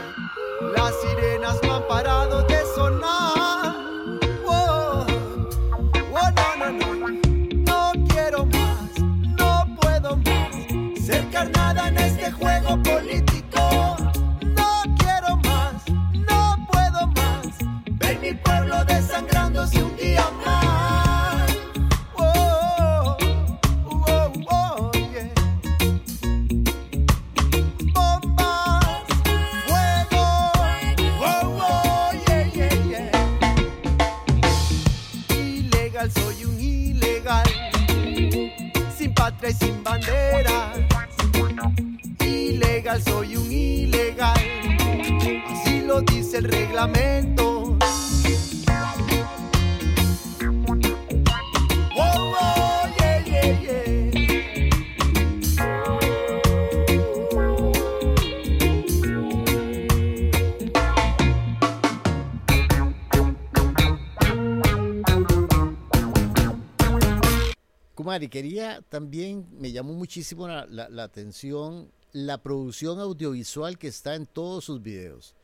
[70.15, 75.35] Muchísimo la, la- la atención la producción audiovisual que está en todos sus videos.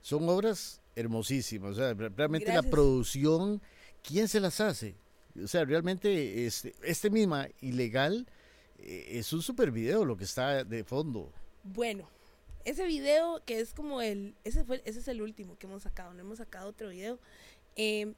[0.00, 3.60] Son obras hermosísimas, o sea, re- realmente la producción,
[4.04, 4.94] ¿quién se las hace?
[5.42, 8.28] O sea, realmente este, este misma ilegal
[8.78, 11.32] eh, es un super video lo que está de fondo.
[11.64, 12.08] Bueno,
[12.64, 16.14] ese video que es como el, ese fue, ese es el último que hemos sacado,
[16.14, 17.18] no hemos sacado otro video.
[17.74, 18.14] Eh,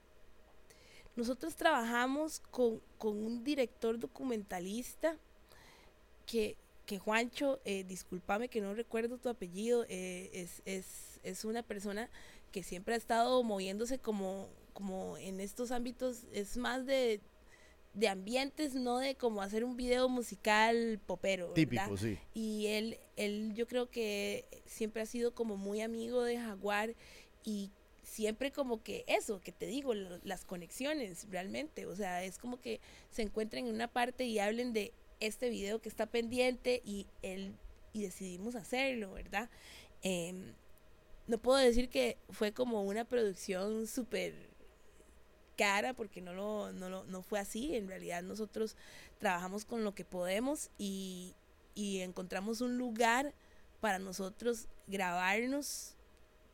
[1.16, 5.16] nosotros trabajamos con, con un director documentalista
[6.26, 6.56] que,
[6.86, 12.08] que Juancho, eh, discúlpame que no recuerdo tu apellido, eh, es, es, es una persona
[12.50, 17.20] que siempre ha estado moviéndose como, como en estos ámbitos, es más de,
[17.94, 21.48] de ambientes, no de como hacer un video musical popero.
[21.54, 21.54] ¿verdad?
[21.86, 22.18] Típico, sí.
[22.34, 26.94] Y él, él yo creo que siempre ha sido como muy amigo de Jaguar
[27.44, 27.70] y
[28.02, 32.60] siempre como que eso, que te digo, lo- las conexiones realmente, o sea, es como
[32.60, 34.92] que se encuentren en una parte y hablen de
[35.26, 37.54] este video que está pendiente y él
[37.92, 39.50] y decidimos hacerlo, ¿verdad?
[40.02, 40.54] Em,
[41.26, 44.34] no puedo decir que fue como una producción súper
[45.56, 48.74] cara porque no lo, no lo no fue así en realidad nosotros
[49.18, 51.34] trabajamos con lo que podemos y,
[51.74, 53.34] y encontramos un lugar
[53.80, 55.94] para nosotros grabarnos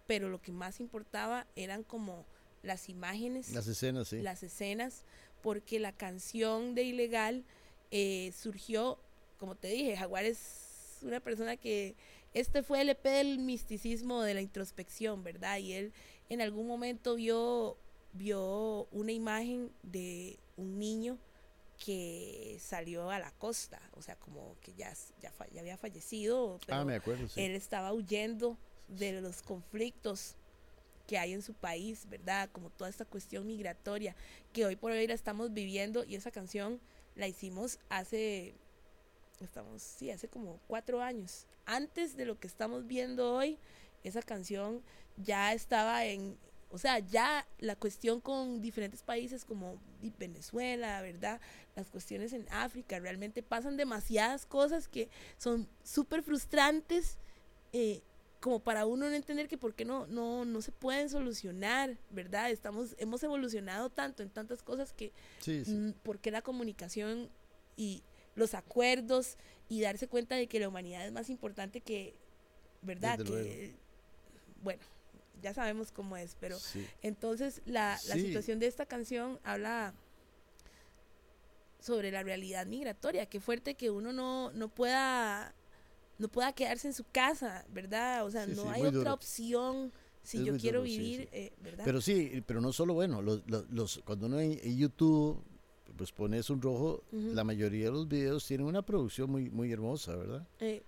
[0.09, 2.27] pero lo que más importaba eran como
[2.63, 4.21] las imágenes Las escenas, sí.
[4.21, 5.05] las escenas,
[5.43, 7.45] porque la canción de Ilegal
[7.91, 8.99] eh, surgió,
[9.39, 11.95] como te dije, Jaguar es una persona que,
[12.35, 15.59] este fue el EP del misticismo, de la introspección, ¿verdad?
[15.59, 15.93] Y él
[16.29, 17.77] en algún momento vio,
[18.13, 21.19] vio una imagen de un niño
[21.85, 26.59] que salió a la costa, o sea, como que ya, ya, fa- ya había fallecido,
[26.67, 27.41] pero ah, me acuerdo, sí.
[27.41, 28.59] él estaba huyendo
[28.89, 30.35] de los conflictos
[31.07, 32.51] que hay en su país, ¿verdad?
[32.53, 34.15] Como toda esta cuestión migratoria
[34.53, 36.81] que hoy por hoy la estamos viviendo y esa canción
[37.19, 38.55] la hicimos hace,
[39.41, 41.47] estamos, sí, hace como cuatro años.
[41.67, 43.59] Antes de lo que estamos viendo hoy,
[44.05, 44.83] esa canción
[45.17, 46.39] ya estaba en,
[46.71, 49.81] O sea, ya la cuestión con diferentes países como
[50.19, 51.41] Venezuela, ¿verdad?
[51.75, 55.09] Las cuestiones en África, realmente pasan demasiadas cosas que
[55.39, 57.19] son súper frustrantes
[57.73, 58.03] eh,
[58.41, 62.51] como para uno no entender que por qué no, no, no se pueden solucionar, ¿verdad?
[62.51, 65.95] Estamos, hemos evolucionado tanto en tantas cosas que Sí, sí.
[66.05, 67.31] por qué la comunicación
[67.77, 68.03] y
[68.37, 69.37] los acuerdos
[69.69, 72.15] y darse cuenta de que la humanidad es más importante que,
[72.83, 73.19] ¿verdad?
[73.19, 73.75] Desde que,
[74.63, 74.83] bueno,
[75.43, 76.87] ya sabemos cómo es, pero Sí.
[77.03, 79.95] entonces la, la situación de esta canción habla
[81.81, 83.27] sobre la realidad migratoria.
[83.27, 85.55] Qué fuerte que uno no, no pueda
[86.19, 88.25] no pueda quedarse en su casa, ¿verdad?
[88.27, 89.15] O sea, Sí, no sí, hay otra duro.
[89.15, 89.93] opción
[90.23, 91.85] si Es yo quiero duro, vivir, eh, ¿verdad?
[91.85, 95.43] Pero sí, pero no solo bueno, los, los, los- cuando uno en, en YouTube
[95.97, 100.15] pues pones un rojo, la mayoría de los videos tienen una producción muy, muy hermosa,
[100.15, 100.47] ¿verdad?
[100.61, 100.83] Eh,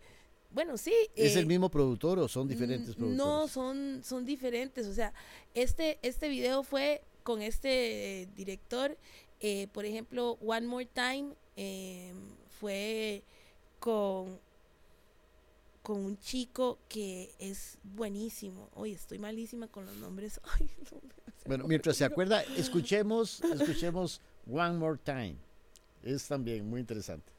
[0.53, 0.93] bueno, sí.
[1.17, 3.17] ¿Es eh, el mismo productor o son diferentes productores?
[3.17, 4.87] No, son, son diferentes.
[4.87, 5.13] O sea,
[5.55, 8.97] este, este video fue con este eh, director.
[9.41, 12.13] eh, por ejemplo, One More Time eh,
[12.61, 13.25] fue
[13.81, 14.39] con,
[15.83, 18.69] con un chico que es buenísimo.
[18.75, 20.41] Hoy estoy malísima con los nombres.
[20.59, 21.01] Ay, no
[21.47, 24.21] Bueno, mientras se acuerda, escuchemos, escuchemos
[24.51, 25.37] One More Time.
[26.03, 27.33] Es también muy interesante.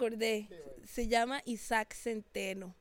[0.00, 0.48] Acordé.
[0.86, 2.74] Se llama Isaac Centeno.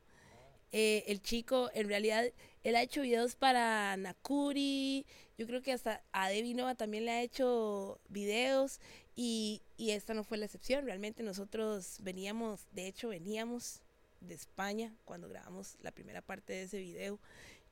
[0.71, 2.23] Eh, el chico, en realidad,
[2.63, 5.05] él ha hecho videos para Nakuri.
[5.37, 8.79] Yo creo que hasta a Debbie Nova también le ha hecho videos.
[9.15, 10.85] Y, y esta no fue la excepción.
[10.85, 13.81] Realmente nosotros veníamos, de hecho, veníamos
[14.21, 17.19] de España cuando grabamos la primera parte de ese video.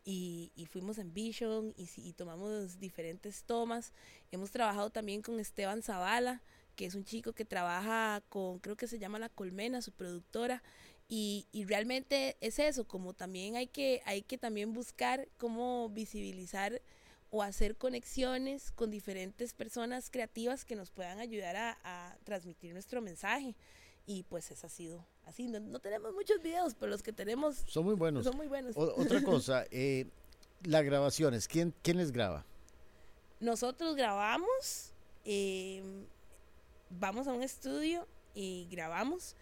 [0.04, 3.94] Y, y, fuimos en Vision y, y, tomamos diferentes tomas.
[4.32, 6.42] Hemos trabajado también con Esteban Zavala,
[6.78, 10.64] que es un chico que trabaja con, creo que se llama La Colmena, su productora.
[11.10, 16.82] Y, y, realmente es eso, como también hay que, hay que también buscar cómo visibilizar
[17.32, 23.02] o hacer conexiones con diferentes personas creativas que nos puedan ayudar a, a transmitir nuestro
[23.02, 23.56] mensaje.
[24.06, 25.48] Y pues eso ha sido así.
[25.48, 28.24] No, no, tenemos muchos videos, pero los que tenemos son muy buenos.
[28.24, 28.78] Son muy buenos.
[28.78, 30.06] O, otra cosa, eh,
[30.64, 32.46] las grabaciones, ¿quién, ¿quién les graba?
[33.40, 34.94] Nosotros grabamos,
[35.26, 35.84] eh,
[36.90, 39.36] vamos a un estudio y grabamos.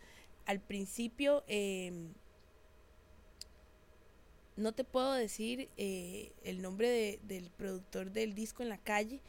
[0.46, 1.92] Al principio, eh,
[4.56, 9.22] no te puedo decir eh, el nombre de, del productor del disco en la calle,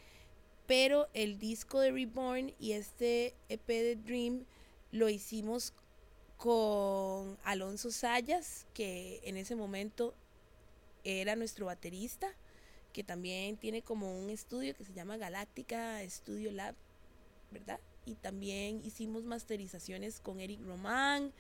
[0.67, 4.45] pero el disco de Reborn y este EP de Dream
[4.93, 5.75] lo hicimos
[6.37, 10.15] con Alonso Sayas, que en ese momento
[11.05, 12.29] era nuestro baterista,
[12.93, 16.75] que también tiene como un estudio que se llama Galáctica Studio Lab,
[17.51, 17.81] ¿verdad?
[18.07, 21.33] Y también hicimos masterizaciones con Eric Román,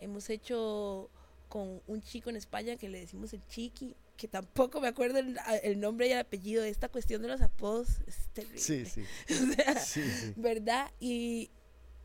[0.00, 1.10] hemos hecho
[1.48, 5.38] con un chico en España que le decimos el Chiqui, que tampoco me acuerdo el,
[5.62, 8.58] el, nombre y el apellido de esta cuestión de los apodos, es terrible.
[8.58, 9.04] Sí, sí.
[9.34, 10.32] o sea, sí, sí.
[10.36, 10.90] ¿verdad?
[10.98, 11.50] Y,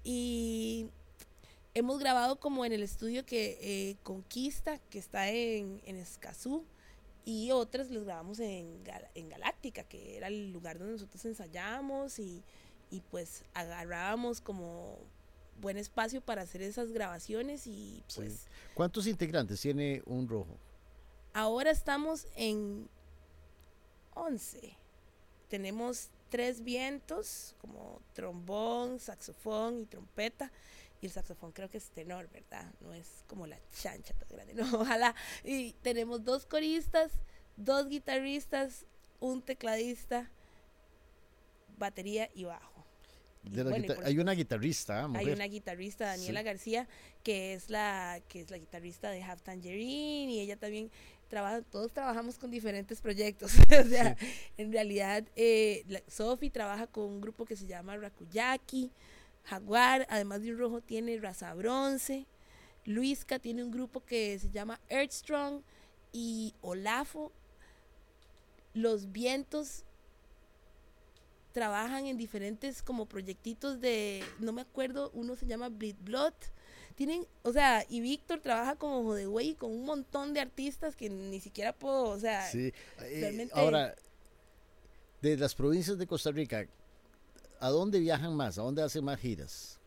[0.03, 0.89] y
[1.73, 6.65] hemos grabado como en el estudio que eh, Conquista, que está en, en Escazú,
[7.25, 8.81] y otras los grabamos en,
[9.13, 12.43] en Galáctica, que era el lugar donde nosotros ensayábamos y,
[12.89, 14.97] y pues agarrábamos como
[15.59, 18.33] buen espacio para hacer esas grabaciones y pues...
[18.33, 18.49] Sí.
[18.73, 20.57] ¿Cuántos integrantes tiene un rojo?
[21.33, 22.89] Ahora estamos en
[24.15, 24.77] 11.
[25.47, 30.51] Tenemos tres vientos, como trombón, saxofón y trompeta.
[31.01, 32.71] Y el saxofón creo que es tenor, ¿verdad?
[32.81, 35.15] No es como la chancha tan grande, no, ojalá.
[35.43, 37.11] Y tenemos dos coristas,
[37.55, 38.85] dos guitarristas,
[39.19, 40.29] un tecladista,
[41.79, 42.79] batería y bajo.
[43.43, 45.27] Bueno, hay una guitarrista, mujer.
[45.27, 46.45] Hay una guitarrista, Daniela sí.
[46.45, 46.87] García,
[47.23, 50.91] que es la que es la guitarrista de Half Tangerine y ella también
[51.29, 53.53] trabaja, todos trabajamos con diferentes proyectos.
[53.85, 54.27] o sea, sí.
[54.57, 58.91] en realidad, eh, Sofi trabaja con un grupo que se llama Rakuyaki,
[59.45, 62.25] Jaguar, además de un rojo tiene Raza Bronce,
[62.85, 65.61] Luisca tiene un grupo que se llama Earthstrong
[66.11, 67.31] y Olafo.
[68.73, 69.85] Los vientos
[71.51, 76.33] trabajan en diferentes como proyectitos de, no me acuerdo, uno se llama Bleed Blood.
[76.95, 81.39] Tienen, o sea, y Víctor trabaja como Jodeway con un montón de artistas que ni
[81.39, 82.73] siquiera puedo, o sea, sí.
[82.97, 83.53] realmente...
[83.55, 83.95] Ahora,
[85.21, 86.67] de las provincias de Costa Rica,
[87.59, 88.57] ¿a dónde viajan más?
[88.57, 89.79] ¿A dónde hacen más giras?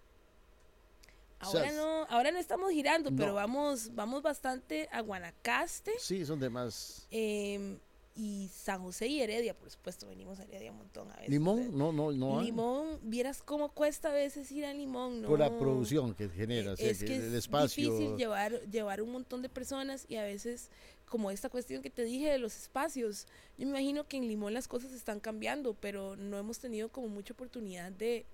[1.38, 3.16] Ahora o sea, no, ahora no estamos girando, no.
[3.16, 5.92] pero vamos, vamos bastante a Guanacaste.
[5.98, 7.08] Sí, son de más.
[7.10, 7.78] Eh,
[8.14, 11.30] y San José y Heredia, por supuesto, venimos a Heredia un montón a veces.
[11.30, 12.42] Limón, no, no, no.
[12.42, 15.28] Limón, vieras cómo cuesta a veces ir a Limón, ¿no?
[15.28, 17.90] Por la producción que genera, es, o sea, que el es espacio.
[17.90, 20.68] difícil llevar, llevar un montón de personas y a veces,
[21.06, 23.26] como esta cuestión que te dije de los espacios,
[23.56, 27.08] yo me imagino que en Limón las cosas están cambiando, pero no hemos tenido como
[27.08, 28.26] mucha oportunidad de,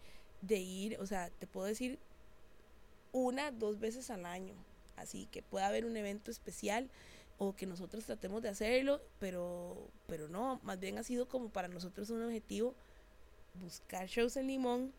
[0.43, 2.01] de ir, o sea, te puedo decir
[3.13, 4.55] una, dos veces al año,
[4.97, 6.91] así que pueda haber un evento especial
[7.39, 11.69] o que nosotros tratemos de hacerlo, pero, pero no, más bien ha sido como para
[11.69, 12.75] nosotros un objetivo
[13.55, 14.93] buscar shows en Limón,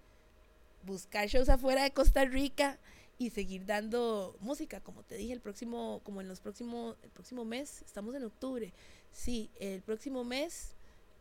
[0.83, 2.79] buscar shows afuera de Costa Rica
[3.17, 7.45] y seguir dando música, como te dije, el próximo, como en los próximos, el próximo
[7.45, 8.73] mes, estamos en octubre,
[9.11, 10.75] sí, el próximo mes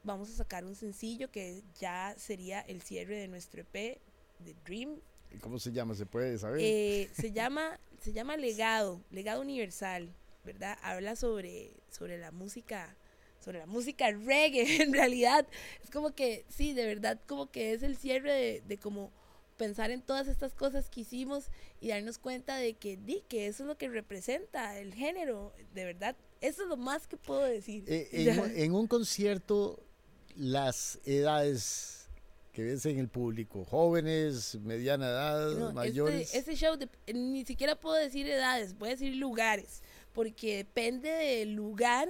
[0.04, 4.00] vamos a sacar un sencillo que ya sería el cierre de nuestro EP
[4.38, 5.00] de Dream.
[5.40, 5.94] ¿Cómo se llama?
[5.94, 6.60] ¿Se puede saber?
[6.62, 10.08] Eh, se llama, se llama Legado, Legado Universal.
[10.48, 10.78] ¿Verdad?
[10.80, 12.96] Habla sobre, sobre la música,
[13.38, 15.46] sobre la música reggae, en realidad.
[15.84, 19.12] Es como que, sí, de verdad, como que es el cierre de, de como
[19.58, 21.50] pensar en todas estas cosas que hicimos
[21.82, 25.84] y darnos cuenta de que, di, que eso es lo que representa el género, de
[25.84, 26.16] verdad.
[26.40, 27.84] Eso es lo más que puedo decir.
[27.86, 29.84] Eh, en, en, un concierto,
[30.34, 32.08] las edades
[32.52, 36.22] que ves en el público, jóvenes, mediana edad, no, mayores.
[36.22, 39.82] Este, este show, de, ni siquiera puedo decir edades, voy a decir lugares
[40.18, 42.08] porque depende del lugar,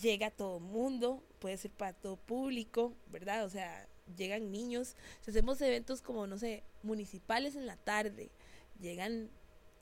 [0.00, 3.44] llega todo mundo, puede ser para todo público, ¿verdad?
[3.44, 3.86] O sea,
[4.16, 4.96] llegan niños.
[5.20, 8.32] Si hacemos eventos como, no sé, municipales en la tarde,
[8.80, 9.30] llegan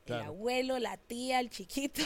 [0.04, 2.02] el abuelo, la tía, el chiquito,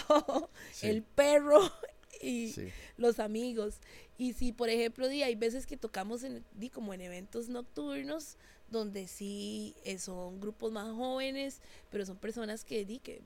[0.83, 1.61] el perro
[2.23, 2.55] y
[2.97, 3.81] los amigos.
[4.19, 8.37] Y si, por ejemplo, hay veces que tocamos en, como en eventos nocturnos,
[8.71, 11.61] donde sí eh, son grupos más jóvenes,
[11.91, 13.21] pero son personas que, di, que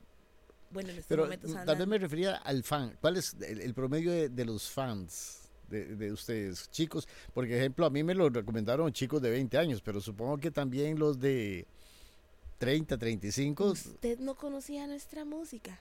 [0.71, 2.97] bueno, en este momento Tal vez me refería al fan.
[2.99, 5.41] ¿Cuál es el, promedio de, los fans?
[5.67, 9.99] De, ustedes, chicos, por ejemplo, a mí me lo recomendaron chicos de 20 años, pero
[9.99, 11.65] supongo que también los de
[12.59, 13.65] 30, 35.
[13.65, 15.79] Usted no conocía nuestra música.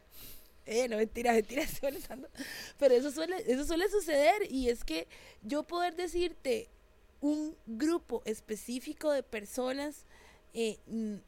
[0.67, 2.03] Eh, no, mentira, mentira, estoy
[2.79, 5.07] Pero eso suele, eso suele suceder y es que
[5.43, 6.71] yo poder decirte
[7.21, 10.05] un grupo específico de personas,
[10.55, 10.79] eh,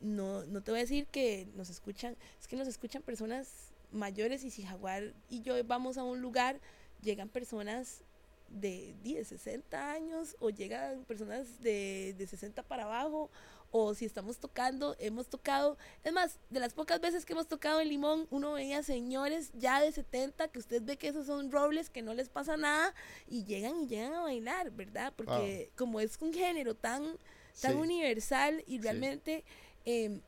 [0.01, 4.45] no, no te voy a decir que nos escuchan, es que nos escuchan personas mayores
[4.45, 6.61] y si Jaguar y yo vamos a un lugar,
[7.03, 8.03] llegan personas
[8.49, 13.31] de 10, 60 años o llegan personas de, de 60 para abajo
[13.71, 17.81] o si estamos tocando, hemos tocado, es más, de las pocas veces que hemos tocado
[17.81, 21.91] en Limón, uno veía señores ya de 70 que usted ve que esos son robles,
[21.91, 22.95] que no les pasa nada
[23.27, 25.13] y llegan y llegan a bailar, ¿verdad?
[25.17, 27.17] Porque como es un género tan,
[27.61, 29.45] tan universal y realmente
[29.85, 30.21] em,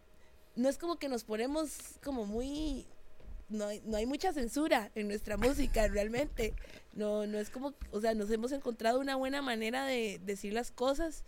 [0.56, 2.86] no es como que nos ponemos como muy...
[3.48, 6.52] No hay, no hay mucha censura en nuestra música realmente.
[6.92, 10.70] No, no es como, o sea, nos hemos encontrado una buena manera de decir las
[10.70, 11.24] cosas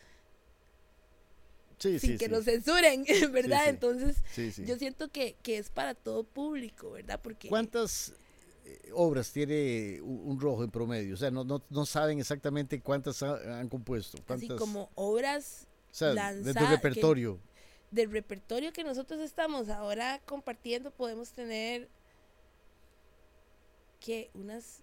[1.80, 3.68] sin que nos censuren, ¿verdad?
[3.68, 4.16] Entonces,
[4.58, 7.20] yo siento que, es para todo público, ¿verdad?
[7.22, 8.12] Porque ¿Cuántas
[8.64, 11.14] eh, obras tiene un, rojo en promedio?
[11.14, 14.18] O sea, no, no, saben exactamente cuántas han compuesto.
[14.28, 15.66] Así como obras
[15.98, 17.40] de tu repertorio.
[17.90, 21.88] del repertorio que nosotros estamos ahora compartiendo, podemos tener
[24.00, 24.82] que unas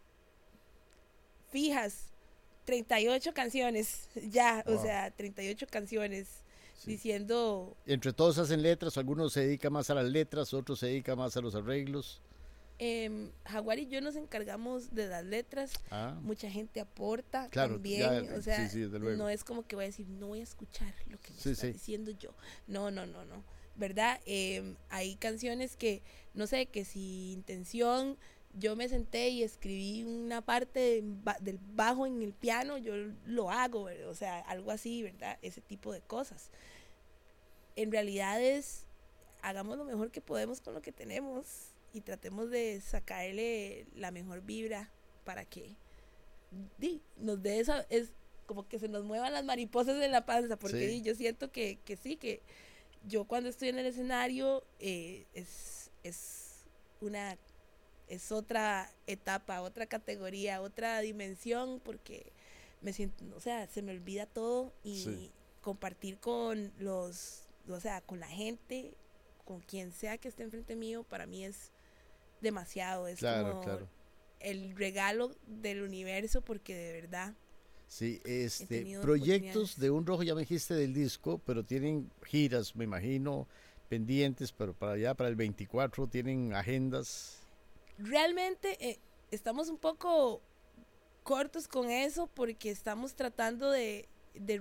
[1.50, 2.08] fijas
[2.66, 6.28] 38 canciones, ya, o sea, 38 canciones
[6.86, 7.76] diciendo...
[7.86, 11.36] Entre todos hacen letras, algunos se dedican más a las letras, otros se dedican más
[11.38, 12.22] a los arreglos.
[12.80, 15.74] Eh, Jaguar y yo nos encargamos de las letras.
[15.90, 16.16] Ah.
[16.22, 18.32] Mucha gente aporta también.
[18.34, 18.70] o sea,
[19.18, 22.12] no es como que voy a decir, no voy a escuchar lo que estoy diciendo
[22.12, 22.32] yo.
[22.68, 23.44] No, no, no, no.
[23.76, 24.20] ¿Verdad?
[24.26, 26.02] Em, hay canciones que,
[26.34, 28.18] no sé, que si intención
[28.60, 31.04] yo me senté y escribí una parte
[31.42, 32.94] del bajo en el piano, yo
[33.26, 35.38] lo hago, o sea, algo así, ¿verdad?
[35.42, 36.50] Ese tipo de cosas.
[37.76, 38.86] En realidad es,
[39.42, 44.42] hagamos lo mejor que podemos con lo que tenemos y tratemos de sacarle la mejor
[44.42, 44.92] vibra
[45.24, 45.76] para que
[47.18, 48.12] nos dé esa, es
[48.46, 51.98] como que se nos muevan las mariposas en la panza, porque yo siento que, que,
[51.98, 52.42] sí, que
[53.06, 56.66] yo cuando estoy en el escenario eh, es, es
[57.02, 57.38] una
[58.08, 62.32] es otra etapa, otra categoría, otra dimensión, porque
[62.82, 65.32] me siento, o sea, se me olvida todo y
[65.62, 68.94] compartir con los, o sea, con la gente,
[69.46, 71.72] con quien sea que esté enfrente mío, para mí es
[72.42, 73.64] demasiado, es como
[74.40, 77.34] el regalo del universo, porque de verdad.
[77.88, 82.84] Sí, este, proyectos de Un Rojo, ya me dijiste del disco, pero tienen giras, me
[82.84, 83.48] imagino,
[83.88, 87.47] pendientes, pero para allá, para el 24, tienen agendas
[87.98, 89.00] realmente eh,
[89.32, 90.42] estamos un poco
[91.24, 94.08] cortos con eso porque estamos tratando de,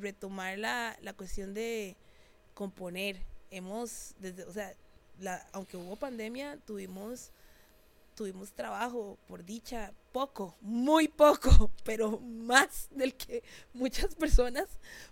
[0.00, 1.96] retomar la, cuestión de
[2.54, 3.22] componer.
[3.50, 4.74] Hemos, desde, o sea,
[5.20, 7.30] la, aunque hubo pandemia, tuvimos,
[8.16, 14.66] tuvimos trabajo, por dicha, poco, muy poco, pero más del que muchas personas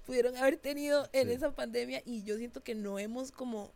[0.05, 3.71] pudieron haber tenido en esa pandemia y yo siento que no hemos como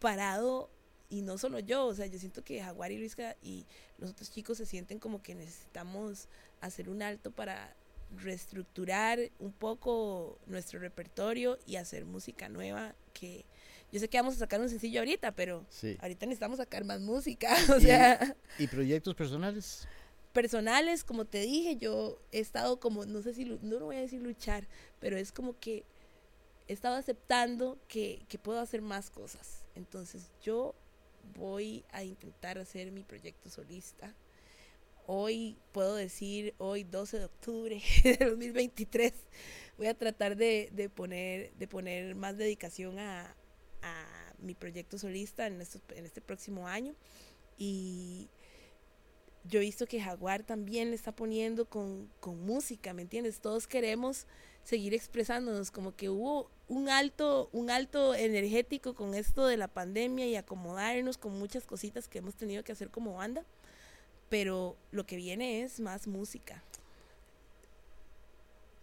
[0.00, 0.68] parado
[1.10, 3.66] y no solo yo, o sea, yo siento que Jaguar y Luisca y
[3.98, 6.28] los otros chicos se sienten como que necesitamos
[6.60, 7.74] hacer un alto para
[8.16, 13.44] reestructurar un poco nuestro repertorio y hacer música nueva que
[13.92, 15.66] yo sé que vamos a sacar un sencillo ahorita, pero
[16.00, 19.88] ahorita necesitamos sacar más música, o sea, ¿Y proyectos personales?
[20.32, 24.00] Personales, como te dije, yo he estado como, no sé si, no lo voy a
[24.00, 24.68] decir luchar,
[25.00, 25.84] pero es como que
[26.68, 29.64] he estado aceptando que, que puedo hacer más cosas.
[29.74, 30.76] Entonces yo
[31.36, 34.14] voy a intentar hacer mi proyecto solista.
[35.06, 39.12] Hoy puedo decir, hoy 12 de octubre de 2023,
[39.76, 43.36] voy a tratar de, poner, de poner más dedicación a,
[44.38, 46.94] mi proyecto solista en, en este próximo año.
[47.58, 48.30] Y
[49.44, 53.40] yo he visto que Jaguar también le está poniendo con, con música, ¿me entiendes?
[53.40, 54.26] Todos queremos
[54.64, 60.26] seguir expresándonos, como que hubo un alto, un alto energético con esto de la pandemia
[60.26, 63.44] y acomodarnos con muchas cositas que hemos tenido que hacer como banda,
[64.28, 66.62] pero lo que viene es más música.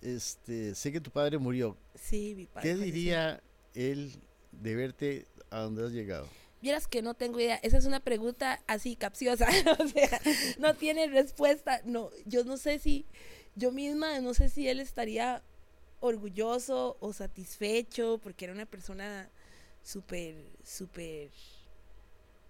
[0.02, 1.78] este, sé que tu padre murió.
[1.96, 2.70] Sí, mi padre.
[2.70, 3.42] ¿Qué diría
[3.74, 4.12] él
[4.52, 6.28] de verte a donde has llegado?
[6.62, 7.60] Vieras que no tengo idea.
[7.64, 9.48] Esa es una pregunta así capciosa.
[9.80, 10.22] o sea,
[10.60, 11.82] no tiene respuesta.
[11.86, 13.06] No, yo no sé si,
[13.56, 15.44] yo misma no sé si él estaría
[16.00, 19.30] orgulloso o satisfecho porque era una persona
[19.84, 21.30] súper, súper,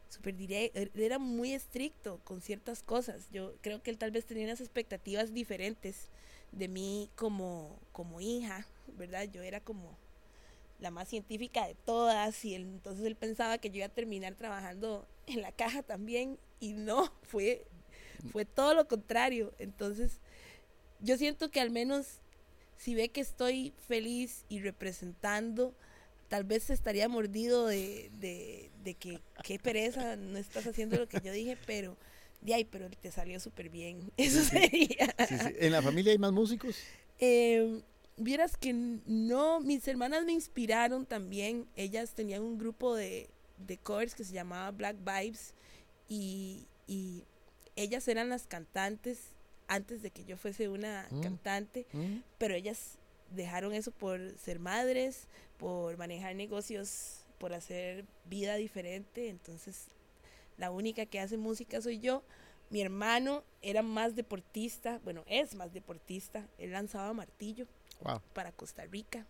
[0.09, 0.81] súper directa.
[0.95, 3.29] Era muy estricto con ciertas cosas.
[3.31, 6.09] Yo creo que él tal vez tenía unas expectativas diferentes
[6.51, 8.65] de mí como, como hija,
[8.97, 9.23] ¿verdad?
[9.31, 9.97] Yo era como
[10.79, 15.07] la más científica de todas y entonces él pensaba que yo iba a terminar trabajando
[15.25, 17.65] en la caja también y no, fue,
[18.31, 19.53] fue todo lo contrario.
[19.59, 20.19] Entonces
[20.99, 22.19] yo siento que al menos
[22.77, 25.75] si ve que estoy feliz y representando,
[26.27, 31.19] tal vez estaría mordido de, de, de que qué pereza, no estás haciendo lo que
[31.21, 31.97] yo dije, pero
[32.41, 34.11] de ahí, pero te salió súper bien.
[34.17, 35.15] Eso sería.
[35.27, 35.53] Sí, sí.
[35.59, 36.77] ¿En la familia hay más músicos?
[37.19, 37.81] Eh,
[38.15, 41.67] vieras que no, mis hermanas me inspiraron también.
[41.75, 45.53] Ellas tenían un grupo de, de covers que se llamaba Black Vibes
[46.07, 47.23] y, y
[47.75, 49.33] ellas eran las cantantes
[49.67, 51.21] antes de que yo fuese una Mm.
[51.21, 52.17] cantante, ¿Mm?
[52.37, 52.97] pero ellas
[53.31, 55.27] dejaron eso por ser madres,
[55.57, 59.29] por manejar negocios, por hacer vida diferente.
[59.29, 59.87] Entonces,
[60.57, 62.23] la única que hace música soy yo.
[62.69, 66.47] Mi hermano era más deportista, bueno, es más deportista.
[66.57, 67.65] Él lanzaba martillo
[68.01, 68.21] Wow.
[68.33, 69.25] para Costa Rica.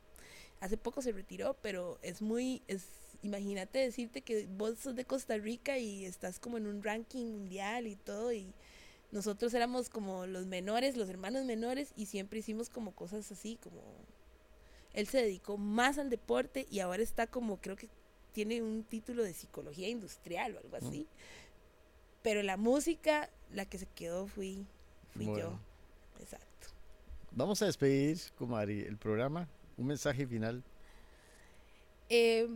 [0.60, 2.84] Hace poco se retiró, pero es muy, es,
[3.22, 7.86] imagínate decirte que vos sos de Costa Rica y estás como en un ranking mundial
[7.88, 8.54] y todo y
[9.12, 13.82] nosotros éramos como los menores, los hermanos menores y siempre hicimos como cosas así, como
[14.94, 17.90] él se dedicó más al deporte y ahora está como, creo que
[18.34, 21.08] tiene un título de psicología industrial o algo así.
[22.22, 24.66] Pero la música, la que se quedó fui,
[25.14, 25.60] fui yo.
[26.20, 26.68] Exacto.
[27.32, 29.48] Vamos a despedir, Comari, el programa.
[29.78, 30.64] Un mensaje final.
[32.10, 32.48] Eh,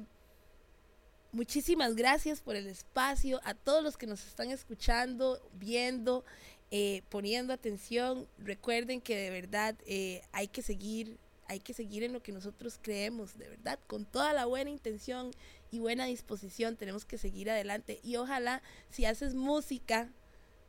[1.31, 6.25] muchísimas gracias por el espacio, a todos los que nos están escuchando, viendo,
[6.71, 8.27] eh, poniendo atención.
[8.37, 11.17] Recuerden que de verdad eh, hay que seguir,
[11.47, 15.31] hay que seguir en lo que nosotros creemos, de verdad, con toda la buena intención
[15.71, 17.99] y buena disposición tenemos que seguir adelante.
[18.03, 20.09] Y ojalá si haces música,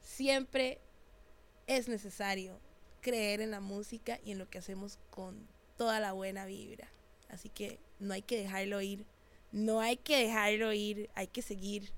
[0.01, 0.81] siempre
[1.67, 2.61] es necesario
[3.01, 6.89] creer en la música y en lo que hacemos con toda la buena vibra.
[7.29, 9.07] Así que no hay que dejarlo ir.
[9.53, 11.11] No hay que dejarlo ir.
[11.15, 11.91] Hay que seguir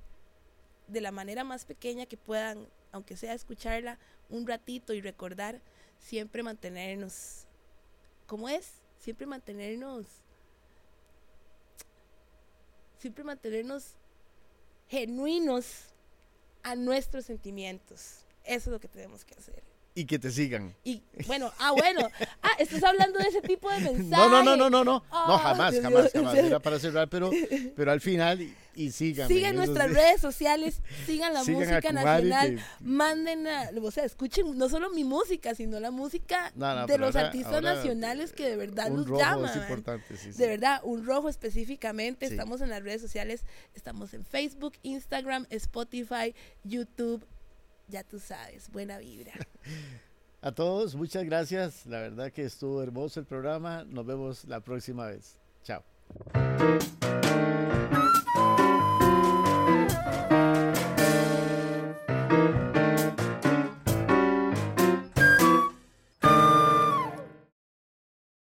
[0.89, 3.99] de la manera más pequeña que puedan, aunque sea escucharla
[4.29, 5.61] un ratito y recordar,
[5.99, 7.47] siempre mantenernos,
[8.27, 8.73] ¿cómo es?
[8.99, 10.07] Siempre mantenernos,
[12.99, 13.95] siempre mantenernos
[14.89, 15.87] genuinos
[16.63, 18.25] a nuestros sentimientos.
[18.45, 19.74] Eso es lo que tenemos que hacer.
[19.97, 20.75] Y que te sigan.
[20.83, 22.09] Y bueno, ah, bueno,
[22.43, 24.07] ah, estás hablando de ese tipo de mensajes.
[24.09, 25.05] No, no, no, no, no, no.
[25.13, 26.35] no, jamás, jamás, jamás.
[26.35, 27.31] Era para cerrar, pero,
[27.77, 29.33] pero al final, y, y síganme.
[29.33, 29.95] Sigan nuestras sí.
[29.95, 35.05] redes sociales, sigan la Sigan música nacional, manden, a- o sea, escuchen no solo mi
[35.05, 38.91] música, sino la música No, no, de los ahora- artistas ahora, nacionales que de verdad
[38.91, 39.51] Un nos rojo llaman.
[39.51, 40.39] es importante, sí, sí.
[40.39, 42.27] De verdad, un rojo específicamente.
[42.27, 43.45] Estamos en las redes sociales,
[43.75, 46.35] estamos en Facebook, Instagram, Spotify,
[46.65, 47.25] YouTube.
[47.89, 49.33] Ya tú sabes, buena vibra.
[50.41, 51.87] A todos, muchas gracias.
[51.87, 53.85] La verdad que estuvo hermoso el programa.
[53.85, 55.39] Nos vemos la próxima vez.
[55.63, 55.83] Chao.